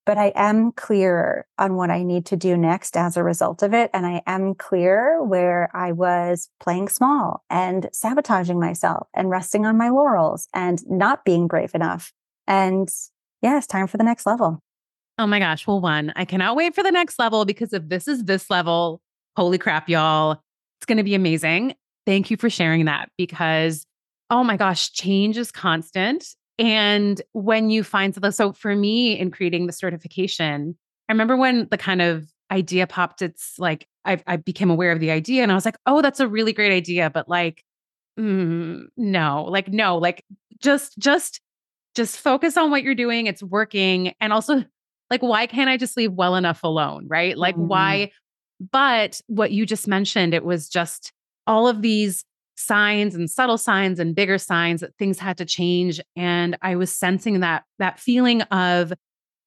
but 0.06 0.16
I 0.16 0.32
am 0.36 0.70
clearer 0.72 1.46
on 1.58 1.74
what 1.74 1.90
I 1.90 2.04
need 2.04 2.24
to 2.26 2.36
do 2.36 2.56
next 2.56 2.96
as 2.96 3.16
a 3.16 3.24
result 3.24 3.62
of 3.62 3.74
it. 3.74 3.90
And 3.92 4.06
I 4.06 4.22
am 4.26 4.54
clear 4.54 5.22
where 5.22 5.68
I 5.74 5.92
was 5.92 6.48
playing 6.60 6.88
small 6.88 7.44
and 7.50 7.88
sabotaging 7.92 8.58
myself 8.58 9.08
and 9.14 9.28
resting 9.28 9.66
on 9.66 9.76
my 9.76 9.88
laurels 9.88 10.48
and 10.54 10.80
not 10.88 11.24
being 11.24 11.48
brave 11.48 11.74
enough. 11.74 12.12
And 12.46 12.88
yeah, 13.42 13.58
it's 13.58 13.66
time 13.66 13.88
for 13.88 13.96
the 13.96 14.04
next 14.04 14.26
level. 14.26 14.60
Oh 15.18 15.26
my 15.26 15.40
gosh. 15.40 15.66
Well, 15.66 15.80
one, 15.80 16.12
I 16.14 16.24
cannot 16.24 16.54
wait 16.54 16.74
for 16.74 16.84
the 16.84 16.92
next 16.92 17.18
level 17.18 17.44
because 17.44 17.72
if 17.72 17.88
this 17.88 18.06
is 18.06 18.24
this 18.24 18.48
level, 18.48 19.00
holy 19.34 19.58
crap, 19.58 19.88
y'all, 19.88 20.40
going 20.86 20.98
to 20.98 21.04
be 21.04 21.14
amazing. 21.14 21.74
Thank 22.06 22.30
you 22.30 22.36
for 22.36 22.48
sharing 22.48 22.84
that 22.86 23.10
because, 23.18 23.86
oh 24.30 24.44
my 24.44 24.56
gosh, 24.56 24.92
change 24.92 25.36
is 25.36 25.50
constant. 25.50 26.24
And 26.58 27.20
when 27.32 27.68
you 27.68 27.84
find 27.84 28.14
something, 28.14 28.30
so 28.30 28.52
for 28.52 28.74
me 28.74 29.18
in 29.18 29.30
creating 29.30 29.66
the 29.66 29.72
certification, 29.72 30.76
I 31.08 31.12
remember 31.12 31.36
when 31.36 31.68
the 31.70 31.78
kind 31.78 32.00
of 32.00 32.26
idea 32.50 32.86
popped, 32.86 33.22
it's 33.22 33.58
like 33.58 33.86
I, 34.04 34.22
I 34.26 34.36
became 34.36 34.70
aware 34.70 34.92
of 34.92 35.00
the 35.00 35.10
idea 35.10 35.42
and 35.42 35.52
I 35.52 35.54
was 35.54 35.64
like, 35.64 35.76
oh, 35.84 36.00
that's 36.00 36.20
a 36.20 36.28
really 36.28 36.52
great 36.52 36.72
idea. 36.72 37.10
But 37.10 37.28
like, 37.28 37.62
mm, 38.18 38.84
no, 38.96 39.44
like, 39.44 39.68
no, 39.68 39.98
like 39.98 40.24
just, 40.62 40.98
just, 40.98 41.40
just 41.94 42.18
focus 42.18 42.56
on 42.56 42.70
what 42.70 42.82
you're 42.82 42.94
doing. 42.94 43.26
It's 43.26 43.42
working. 43.42 44.14
And 44.20 44.32
also, 44.32 44.64
like, 45.10 45.22
why 45.22 45.46
can't 45.46 45.70
I 45.70 45.76
just 45.76 45.96
leave 45.96 46.12
well 46.12 46.36
enough 46.36 46.62
alone? 46.62 47.06
Right. 47.08 47.36
Like, 47.36 47.54
mm-hmm. 47.54 47.68
why? 47.68 48.10
But 48.60 49.20
what 49.26 49.52
you 49.52 49.66
just 49.66 49.86
mentioned, 49.86 50.34
it 50.34 50.44
was 50.44 50.68
just 50.68 51.12
all 51.46 51.68
of 51.68 51.82
these 51.82 52.24
signs 52.56 53.14
and 53.14 53.30
subtle 53.30 53.58
signs 53.58 54.00
and 54.00 54.14
bigger 54.14 54.38
signs 54.38 54.80
that 54.80 54.96
things 54.98 55.18
had 55.18 55.36
to 55.36 55.44
change 55.44 56.00
and 56.16 56.56
i 56.62 56.74
was 56.74 56.90
sensing 56.90 57.40
that 57.40 57.64
that 57.78 57.98
feeling 57.98 58.40
of 58.42 58.92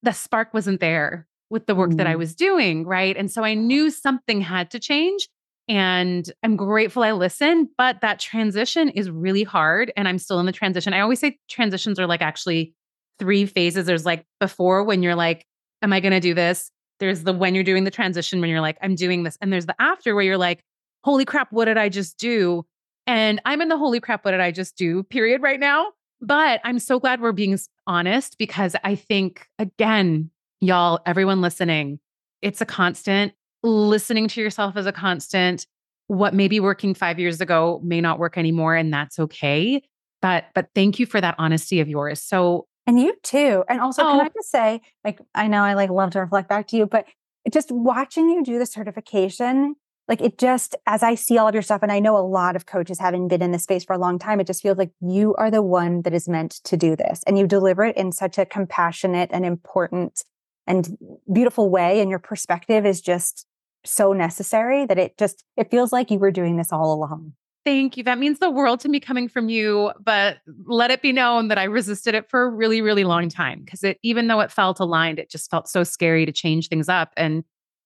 the 0.04 0.12
spark 0.12 0.54
wasn't 0.54 0.80
there 0.80 1.28
with 1.50 1.66
the 1.66 1.74
work 1.74 1.90
mm. 1.90 1.98
that 1.98 2.06
i 2.06 2.12
mm-hmm. 2.12 2.20
was 2.20 2.36
doing 2.36 2.86
right 2.86 3.18
and 3.18 3.32
so 3.32 3.44
i 3.44 3.56
knew 3.56 3.90
something 3.90 4.42
had 4.42 4.70
to 4.70 4.80
change 4.80 5.28
and 5.68 6.32
i'm 6.44 6.56
grateful 6.56 7.02
i 7.02 7.12
listened 7.12 7.68
but 7.80 8.00
that 8.02 8.20
transition 8.20 8.90
is 8.90 9.10
really 9.10 9.44
hard 9.44 9.92
and 9.98 10.08
i'm 10.08 10.20
still 10.20 10.40
in 10.40 10.46
the 10.46 10.52
transition 10.52 10.94
i 10.94 11.00
always 11.00 11.20
say 11.20 11.36
transitions 11.50 12.00
are 12.00 12.08
like 12.08 12.22
actually 12.22 12.76
three 13.18 13.48
phases 13.48 13.88
there's 13.88 14.06
like 14.06 14.24
before 14.40 14.84
when 14.84 15.02
you're 15.02 15.16
like 15.16 15.48
am 15.82 15.92
i 15.92 16.00
going 16.00 16.14
to 16.14 16.20
do 16.20 16.36
this 16.36 16.70
there's 17.00 17.24
the 17.24 17.34
when 17.34 17.56
you're 17.56 17.64
doing 17.64 17.84
the 17.84 17.92
transition 17.92 18.42
when 18.42 18.50
you're 18.50 18.62
like 18.62 18.78
i'm 18.82 18.96
doing 18.96 19.24
this 19.24 19.38
and 19.42 19.52
there's 19.52 19.66
the 19.66 19.76
after 19.80 20.16
where 20.16 20.24
you're 20.24 20.38
like 20.38 20.64
holy 21.04 21.26
crap 21.26 21.52
what 21.52 21.66
did 21.66 21.78
i 21.78 21.90
just 21.90 22.18
do 22.18 22.66
and 23.10 23.42
I'm 23.44 23.60
in 23.60 23.70
the 23.70 23.78
holy 23.78 24.00
crap, 24.00 24.24
what 24.24 24.32
did 24.32 24.40
I 24.40 24.52
just 24.52 24.78
do 24.78 25.02
period 25.02 25.42
right 25.42 25.60
now? 25.60 25.94
But 26.22 26.62
I'm 26.64 26.78
so 26.78 27.00
glad 27.00 27.22
we're 27.22 27.32
being 27.32 27.58
honest 27.88 28.38
because 28.38 28.76
I 28.84 28.94
think, 28.94 29.48
again, 29.58 30.30
y'all, 30.62 31.00
everyone 31.08 31.42
listening, 31.42 32.00
it's 32.44 32.62
a 32.62 32.68
constant. 32.68 33.34
Listening 33.64 34.28
to 34.28 34.42
yourself 34.42 34.78
is 34.78 34.86
a 34.86 34.92
constant. 34.92 35.66
What 36.06 36.36
may 36.36 36.48
be 36.48 36.60
working 36.60 36.94
five 36.94 37.18
years 37.18 37.42
ago 37.42 37.82
may 37.84 38.00
not 38.00 38.20
work 38.20 38.38
anymore, 38.38 38.76
and 38.76 38.94
that's 38.94 39.18
okay. 39.18 39.82
But 40.22 40.46
but 40.54 40.68
thank 40.76 41.00
you 41.00 41.08
for 41.08 41.20
that 41.20 41.34
honesty 41.40 41.80
of 41.80 41.90
yours. 41.90 42.22
So 42.22 42.68
and 42.90 43.00
you 43.00 43.14
too. 43.22 43.64
And 43.70 43.80
also, 43.80 44.02
oh. 44.02 44.12
can 44.12 44.22
I 44.22 44.30
just 44.30 44.50
say, 44.50 44.82
like, 45.06 45.20
I 45.36 45.48
know 45.48 45.62
I 45.62 45.76
like 45.76 45.92
love 45.92 46.10
to 46.12 46.20
reflect 46.22 46.50
back 46.50 46.68
to 46.70 46.78
you, 46.78 46.88
but 46.88 47.06
just 47.52 47.72
watching 47.72 48.30
you 48.30 48.44
do 48.44 48.60
the 48.60 48.66
certification 48.66 49.76
like 50.08 50.22
it 50.22 50.38
just 50.38 50.76
as 50.86 51.02
i 51.02 51.16
see 51.16 51.38
all 51.38 51.48
of 51.48 51.56
your 51.56 51.64
stuff 51.64 51.82
and 51.82 51.92
i 51.92 52.00
know 52.00 52.18
a 52.18 52.20
lot 52.20 52.56
of 52.56 52.66
coaches 52.68 53.00
having 53.00 53.28
been 53.28 53.42
in 53.42 53.52
this 53.52 53.64
space 53.64 53.84
for 53.84 53.94
a 53.94 53.98
long 53.98 54.20
time 54.20 54.40
it 54.40 54.46
just 54.46 54.62
feels 54.62 54.78
like 54.78 54.92
you 55.00 55.34
are 55.36 55.50
the 55.50 55.64
one 55.64 56.04
that 56.04 56.14
is 56.14 56.28
meant 56.28 56.60
to 56.64 56.78
do 56.78 56.96
this 56.96 57.24
and 57.26 57.40
you 57.40 57.48
deliver 57.48 57.86
it 57.86 57.96
in 57.96 58.12
such 58.12 58.38
a 58.38 58.46
compassionate 58.46 59.30
and 59.32 59.46
important 59.46 60.26
and 60.68 60.98
beautiful 61.32 61.70
way 61.70 62.02
and 62.02 62.10
your 62.10 62.20
perspective 62.20 62.86
is 62.86 63.02
just 63.02 63.48
so 63.86 64.14
necessary 64.14 64.86
that 64.86 65.00
it 65.00 65.18
just 65.18 65.44
it 65.56 65.72
feels 65.72 65.94
like 65.94 66.12
you 66.12 66.20
were 66.20 66.32
doing 66.32 66.58
this 66.58 66.72
all 66.72 66.94
along 66.94 67.34
Thank 67.70 67.98
you. 67.98 68.04
That 68.04 68.18
means 68.18 68.40
the 68.40 68.50
world 68.50 68.80
to 68.80 68.90
me 68.90 69.00
coming 69.00 69.28
from 69.28 69.48
you, 69.48 69.92
but 70.00 70.40
let 70.66 70.90
it 70.90 71.04
be 71.04 71.12
known 71.12 71.50
that 71.50 71.60
I 71.60 71.66
resisted 71.66 72.16
it 72.16 72.28
for 72.28 72.42
a 72.42 72.50
really, 72.50 72.82
really 72.82 73.04
long 73.04 73.30
time 73.30 73.62
because 73.64 73.84
it, 73.84 74.00
even 74.02 74.26
though 74.26 74.40
it 74.40 74.52
felt 74.52 74.80
aligned, 74.80 75.20
it 75.20 75.30
just 75.30 75.52
felt 75.52 75.70
so 75.70 75.84
scary 75.84 76.26
to 76.26 76.32
change 76.32 76.68
things 76.68 76.90
up. 76.90 77.14
And, 77.16 77.44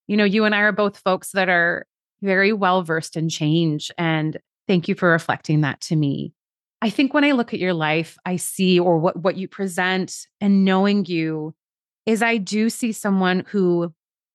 you 0.08 0.16
know, 0.16 0.24
you 0.24 0.46
and 0.46 0.56
I 0.56 0.60
are 0.60 0.72
both 0.72 1.00
folks 1.00 1.34
that 1.34 1.50
are 1.50 1.86
very 2.22 2.54
well 2.54 2.82
versed 2.82 3.18
in 3.18 3.28
change. 3.28 3.92
And 3.98 4.40
thank 4.70 4.88
you 4.88 4.96
for 4.96 5.12
reflecting 5.12 5.60
that 5.62 5.82
to 5.82 5.98
me. 5.98 6.32
I 6.82 6.90
think 6.90 7.14
when 7.14 7.26
I 7.26 7.34
look 7.34 7.54
at 7.54 7.60
your 7.60 7.74
life, 7.74 8.18
I 8.26 8.38
see, 8.38 8.80
or 8.80 8.98
what, 8.98 9.18
what 9.18 9.36
you 9.36 9.50
present 9.50 10.28
and 10.40 10.64
knowing 10.64 11.04
you, 11.08 11.56
is 12.06 12.24
I 12.24 12.38
do 12.38 12.70
see 12.70 12.94
someone 12.94 13.44
who 13.50 13.94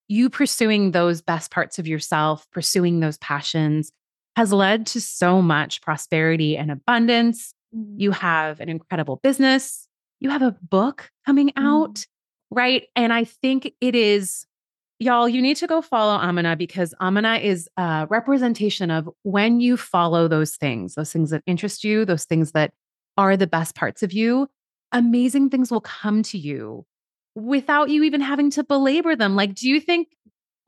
you 0.09 0.29
pursuing 0.29 0.91
those 0.91 1.23
best 1.23 1.51
parts 1.51 1.79
of 1.79 1.87
yourself, 1.87 2.47
pursuing 2.51 3.01
those 3.01 3.17
passions, 3.17 3.93
has 4.39 4.53
led 4.53 4.87
to 4.87 5.01
so 5.01 5.43
much 5.43 5.83
prosperity 5.83 6.57
and 6.57 6.71
abundance. 6.71 7.53
Mm. 7.77 7.95
You 7.97 8.13
have 8.13 8.61
an 8.61 8.69
incredible 8.69 9.19
business. 9.21 9.89
You 10.21 10.31
have 10.31 10.43
a 10.43 10.57
book 10.63 11.11
coming 11.27 11.51
out, 11.57 11.95
mm. 11.95 12.07
right? 12.53 12.85
And 12.95 13.13
I 13.13 13.25
think 13.25 13.73
it 13.81 13.97
is 13.97 14.47
Y'all, 15.01 15.29
you 15.29 15.41
need 15.41 15.57
to 15.57 15.69
go 15.69 15.81
follow 15.81 16.21
Amina 16.21 16.57
because 16.57 16.93
Amina 17.01 17.37
is 17.37 17.69
a 17.77 18.09
representation 18.11 18.91
of 18.91 19.09
when 19.23 19.61
you 19.61 19.77
follow 19.77 20.27
those 20.27 20.57
things, 20.57 20.97
those 20.97 21.13
things 21.13 21.31
that 21.31 21.45
interest 21.47 21.85
you, 21.85 22.05
those 22.05 22.25
things 22.25 22.51
that 22.51 22.73
are 23.17 23.37
the 23.37 23.47
best 23.47 23.77
parts 23.77 24.03
of 24.03 24.13
you, 24.13 24.49
amazing 24.91 25.51
things 25.51 25.71
will 25.71 25.81
come 25.81 26.25
to 26.25 26.39
you 26.39 26.85
without 27.37 27.91
you 27.91 28.03
even 28.03 28.21
having 28.21 28.51
to 28.51 28.65
belabor 28.65 29.15
them. 29.15 29.37
Like, 29.37 29.55
do 29.55 29.69
you 29.69 29.81
think 29.81 30.09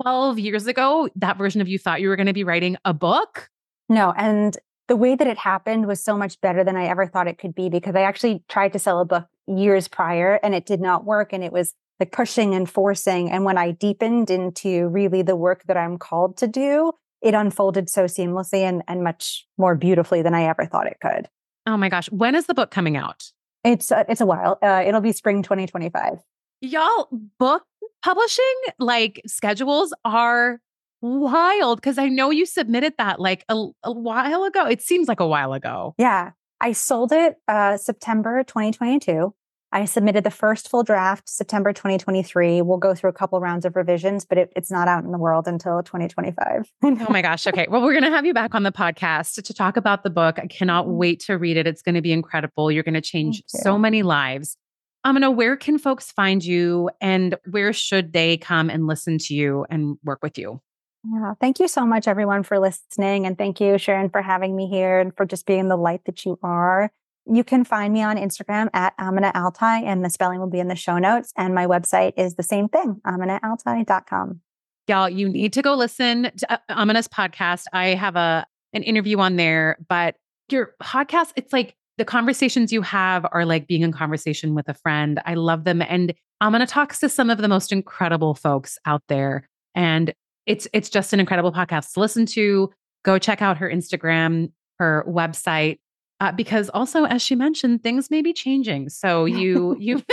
12 0.02 0.38
years 0.38 0.68
ago, 0.68 1.08
that 1.16 1.36
version 1.36 1.60
of 1.60 1.66
you 1.66 1.78
thought 1.78 2.00
you 2.00 2.08
were 2.08 2.16
going 2.16 2.26
to 2.28 2.32
be 2.32 2.44
writing 2.44 2.76
a 2.84 2.94
book? 2.94 3.50
No. 3.90 4.14
And 4.16 4.56
the 4.88 4.96
way 4.96 5.14
that 5.14 5.26
it 5.26 5.36
happened 5.36 5.86
was 5.86 6.02
so 6.02 6.16
much 6.16 6.40
better 6.40 6.64
than 6.64 6.76
I 6.76 6.86
ever 6.86 7.06
thought 7.06 7.28
it 7.28 7.38
could 7.38 7.54
be 7.54 7.68
because 7.68 7.94
I 7.94 8.02
actually 8.02 8.42
tried 8.48 8.72
to 8.72 8.78
sell 8.78 9.00
a 9.00 9.04
book 9.04 9.26
years 9.46 9.88
prior 9.88 10.40
and 10.42 10.54
it 10.54 10.64
did 10.64 10.80
not 10.80 11.04
work. 11.04 11.32
And 11.32 11.44
it 11.44 11.52
was 11.52 11.74
like 11.98 12.12
pushing 12.12 12.54
and 12.54 12.70
forcing. 12.70 13.30
And 13.30 13.44
when 13.44 13.58
I 13.58 13.72
deepened 13.72 14.30
into 14.30 14.88
really 14.88 15.22
the 15.22 15.36
work 15.36 15.64
that 15.66 15.76
I'm 15.76 15.98
called 15.98 16.38
to 16.38 16.46
do, 16.46 16.92
it 17.20 17.34
unfolded 17.34 17.90
so 17.90 18.04
seamlessly 18.04 18.60
and, 18.60 18.82
and 18.88 19.04
much 19.04 19.46
more 19.58 19.74
beautifully 19.74 20.22
than 20.22 20.34
I 20.34 20.44
ever 20.44 20.64
thought 20.64 20.86
it 20.86 20.96
could. 21.02 21.28
Oh 21.66 21.76
my 21.76 21.88
gosh. 21.88 22.10
When 22.10 22.34
is 22.34 22.46
the 22.46 22.54
book 22.54 22.70
coming 22.70 22.96
out? 22.96 23.30
It's 23.64 23.92
uh, 23.92 24.04
it's 24.08 24.22
a 24.22 24.26
while. 24.26 24.58
Uh, 24.62 24.82
it'll 24.86 25.02
be 25.02 25.12
spring 25.12 25.42
2025. 25.42 26.14
Y'all, 26.62 27.08
book 27.38 27.64
publishing 28.02 28.44
like 28.78 29.20
schedules 29.26 29.92
are 30.04 30.60
wild 31.00 31.80
because 31.80 31.98
I 31.98 32.08
know 32.08 32.30
you 32.30 32.46
submitted 32.46 32.94
that 32.98 33.20
like 33.20 33.44
a, 33.48 33.66
a, 33.84 33.92
while 33.92 34.44
ago. 34.44 34.66
It 34.66 34.82
seems 34.82 35.08
like 35.08 35.20
a 35.20 35.26
while 35.26 35.52
ago. 35.52 35.94
Yeah. 35.98 36.32
I 36.60 36.72
sold 36.72 37.12
it 37.12 37.36
uh, 37.48 37.76
September 37.76 38.44
2022. 38.44 39.34
I 39.72 39.84
submitted 39.84 40.24
the 40.24 40.32
first 40.32 40.68
full 40.68 40.82
draft 40.82 41.28
September 41.28 41.72
2023. 41.72 42.60
We'll 42.60 42.78
go 42.78 42.92
through 42.92 43.10
a 43.10 43.12
couple 43.12 43.38
rounds 43.38 43.64
of 43.64 43.76
revisions, 43.76 44.24
but 44.24 44.36
it, 44.36 44.52
it's 44.56 44.70
not 44.70 44.88
out 44.88 45.04
in 45.04 45.12
the 45.12 45.18
world 45.18 45.46
until 45.46 45.80
2025. 45.82 46.70
oh 46.82 47.06
my 47.08 47.22
gosh. 47.22 47.46
Okay. 47.46 47.66
Well, 47.70 47.82
we're 47.82 47.92
going 47.92 48.04
to 48.04 48.10
have 48.10 48.26
you 48.26 48.34
back 48.34 48.54
on 48.54 48.64
the 48.64 48.72
podcast 48.72 49.40
to 49.42 49.54
talk 49.54 49.76
about 49.76 50.02
the 50.02 50.10
book. 50.10 50.40
I 50.40 50.48
cannot 50.48 50.86
mm-hmm. 50.86 50.96
wait 50.96 51.20
to 51.20 51.38
read 51.38 51.56
it. 51.56 51.68
It's 51.68 51.82
going 51.82 51.94
to 51.94 52.02
be 52.02 52.12
incredible. 52.12 52.72
You're 52.72 52.82
going 52.82 52.94
to 52.94 53.00
change 53.00 53.42
so 53.46 53.78
many 53.78 54.02
lives. 54.02 54.56
Amina, 55.04 55.30
where 55.30 55.56
can 55.56 55.78
folks 55.78 56.10
find 56.10 56.44
you 56.44 56.90
and 57.00 57.36
where 57.48 57.72
should 57.72 58.12
they 58.12 58.36
come 58.36 58.68
and 58.68 58.86
listen 58.86 59.18
to 59.18 59.34
you 59.34 59.64
and 59.70 59.96
work 60.04 60.18
with 60.22 60.36
you? 60.36 60.60
Yeah, 61.04 61.34
thank 61.40 61.58
you 61.58 61.68
so 61.68 61.86
much, 61.86 62.06
everyone, 62.06 62.42
for 62.42 62.58
listening. 62.58 63.26
And 63.26 63.38
thank 63.38 63.60
you, 63.60 63.74
Shirin, 63.74 64.12
for 64.12 64.20
having 64.20 64.54
me 64.54 64.68
here 64.68 65.00
and 65.00 65.16
for 65.16 65.24
just 65.24 65.46
being 65.46 65.68
the 65.68 65.76
light 65.76 66.04
that 66.04 66.24
you 66.24 66.38
are. 66.42 66.90
You 67.26 67.44
can 67.44 67.64
find 67.64 67.92
me 67.92 68.02
on 68.02 68.16
Instagram 68.16 68.68
at 68.74 68.92
Amina 68.98 69.32
AlTai, 69.34 69.84
and 69.84 70.04
the 70.04 70.10
spelling 70.10 70.40
will 70.40 70.50
be 70.50 70.58
in 70.58 70.68
the 70.68 70.76
show 70.76 70.98
notes. 70.98 71.32
And 71.36 71.54
my 71.54 71.66
website 71.66 72.12
is 72.16 72.34
the 72.34 72.42
same 72.42 72.68
thing, 72.68 73.00
aminaaltai.com. 73.06 74.40
Y'all, 74.88 75.08
you 75.08 75.28
need 75.28 75.52
to 75.52 75.62
go 75.62 75.74
listen 75.74 76.30
to 76.36 76.52
uh, 76.52 76.58
Amina's 76.68 77.08
podcast. 77.08 77.64
I 77.72 77.88
have 77.88 78.16
a 78.16 78.46
an 78.72 78.82
interview 78.82 79.18
on 79.18 79.36
there, 79.36 79.78
but 79.88 80.16
your 80.48 80.74
podcast, 80.82 81.32
it's 81.36 81.52
like 81.52 81.74
the 81.98 82.04
conversations 82.04 82.72
you 82.72 82.82
have 82.82 83.26
are 83.32 83.44
like 83.44 83.66
being 83.66 83.82
in 83.82 83.92
conversation 83.92 84.54
with 84.54 84.68
a 84.68 84.74
friend. 84.74 85.20
I 85.26 85.34
love 85.34 85.64
them. 85.64 85.82
And 85.82 86.14
Amina 86.40 86.66
talks 86.66 86.98
to 87.00 87.08
some 87.08 87.30
of 87.30 87.38
the 87.38 87.48
most 87.48 87.72
incredible 87.72 88.34
folks 88.34 88.78
out 88.86 89.02
there. 89.08 89.48
And 89.74 90.14
it's 90.50 90.68
it's 90.72 90.88
just 90.88 91.12
an 91.12 91.20
incredible 91.20 91.52
podcast 91.52 91.92
to 91.94 92.00
listen 92.00 92.26
to. 92.26 92.70
Go 93.04 93.18
check 93.18 93.40
out 93.40 93.56
her 93.58 93.70
Instagram, 93.70 94.52
her 94.78 95.04
website, 95.08 95.78
uh, 96.20 96.32
because 96.32 96.68
also 96.70 97.04
as 97.04 97.22
she 97.22 97.34
mentioned, 97.34 97.82
things 97.82 98.10
may 98.10 98.22
be 98.22 98.32
changing. 98.32 98.88
So 98.88 99.24
you 99.24 99.76
you 99.78 100.02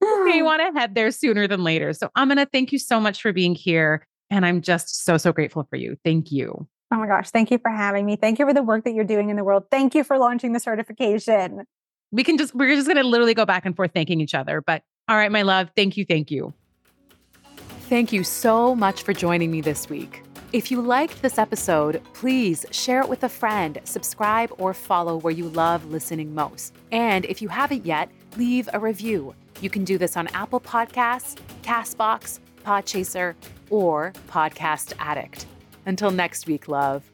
may 0.24 0.42
want 0.42 0.62
to 0.62 0.78
head 0.78 0.94
there 0.94 1.10
sooner 1.10 1.46
than 1.48 1.64
later. 1.64 1.92
So 1.92 2.10
I'm 2.14 2.28
gonna 2.28 2.46
thank 2.46 2.72
you 2.72 2.78
so 2.78 3.00
much 3.00 3.20
for 3.22 3.32
being 3.32 3.54
here, 3.54 4.06
and 4.30 4.44
I'm 4.44 4.60
just 4.60 5.04
so 5.04 5.16
so 5.16 5.32
grateful 5.32 5.66
for 5.68 5.76
you. 5.76 5.96
Thank 6.04 6.30
you. 6.30 6.66
Oh 6.92 6.96
my 6.96 7.06
gosh, 7.06 7.30
thank 7.30 7.50
you 7.50 7.58
for 7.58 7.70
having 7.70 8.04
me. 8.04 8.16
Thank 8.16 8.38
you 8.38 8.46
for 8.46 8.52
the 8.52 8.62
work 8.62 8.84
that 8.84 8.94
you're 8.94 9.04
doing 9.04 9.30
in 9.30 9.36
the 9.36 9.44
world. 9.44 9.64
Thank 9.70 9.94
you 9.94 10.04
for 10.04 10.18
launching 10.18 10.52
the 10.52 10.60
certification. 10.60 11.64
We 12.12 12.24
can 12.24 12.36
just 12.36 12.54
we're 12.54 12.74
just 12.74 12.88
gonna 12.88 13.04
literally 13.04 13.34
go 13.34 13.46
back 13.46 13.64
and 13.64 13.74
forth 13.74 13.92
thanking 13.94 14.20
each 14.20 14.34
other. 14.34 14.60
But 14.60 14.82
all 15.08 15.16
right, 15.16 15.32
my 15.32 15.42
love, 15.42 15.70
thank 15.76 15.96
you, 15.96 16.04
thank 16.04 16.30
you. 16.30 16.52
Thank 17.90 18.12
you 18.12 18.22
so 18.22 18.76
much 18.76 19.02
for 19.02 19.12
joining 19.12 19.50
me 19.50 19.60
this 19.60 19.88
week. 19.88 20.22
If 20.52 20.70
you 20.70 20.80
liked 20.80 21.22
this 21.22 21.38
episode, 21.38 22.00
please 22.14 22.64
share 22.70 23.00
it 23.00 23.08
with 23.08 23.24
a 23.24 23.28
friend, 23.28 23.80
subscribe, 23.82 24.52
or 24.58 24.72
follow 24.72 25.16
where 25.16 25.32
you 25.32 25.48
love 25.48 25.84
listening 25.86 26.32
most. 26.32 26.72
And 26.92 27.24
if 27.24 27.42
you 27.42 27.48
haven't 27.48 27.84
yet, 27.84 28.08
leave 28.36 28.68
a 28.72 28.78
review. 28.78 29.34
You 29.60 29.70
can 29.70 29.82
do 29.82 29.98
this 29.98 30.16
on 30.16 30.28
Apple 30.28 30.60
Podcasts, 30.60 31.36
Castbox, 31.62 32.38
Podchaser, 32.64 33.34
or 33.70 34.12
Podcast 34.28 34.92
Addict. 35.00 35.46
Until 35.84 36.12
next 36.12 36.46
week, 36.46 36.68
love. 36.68 37.10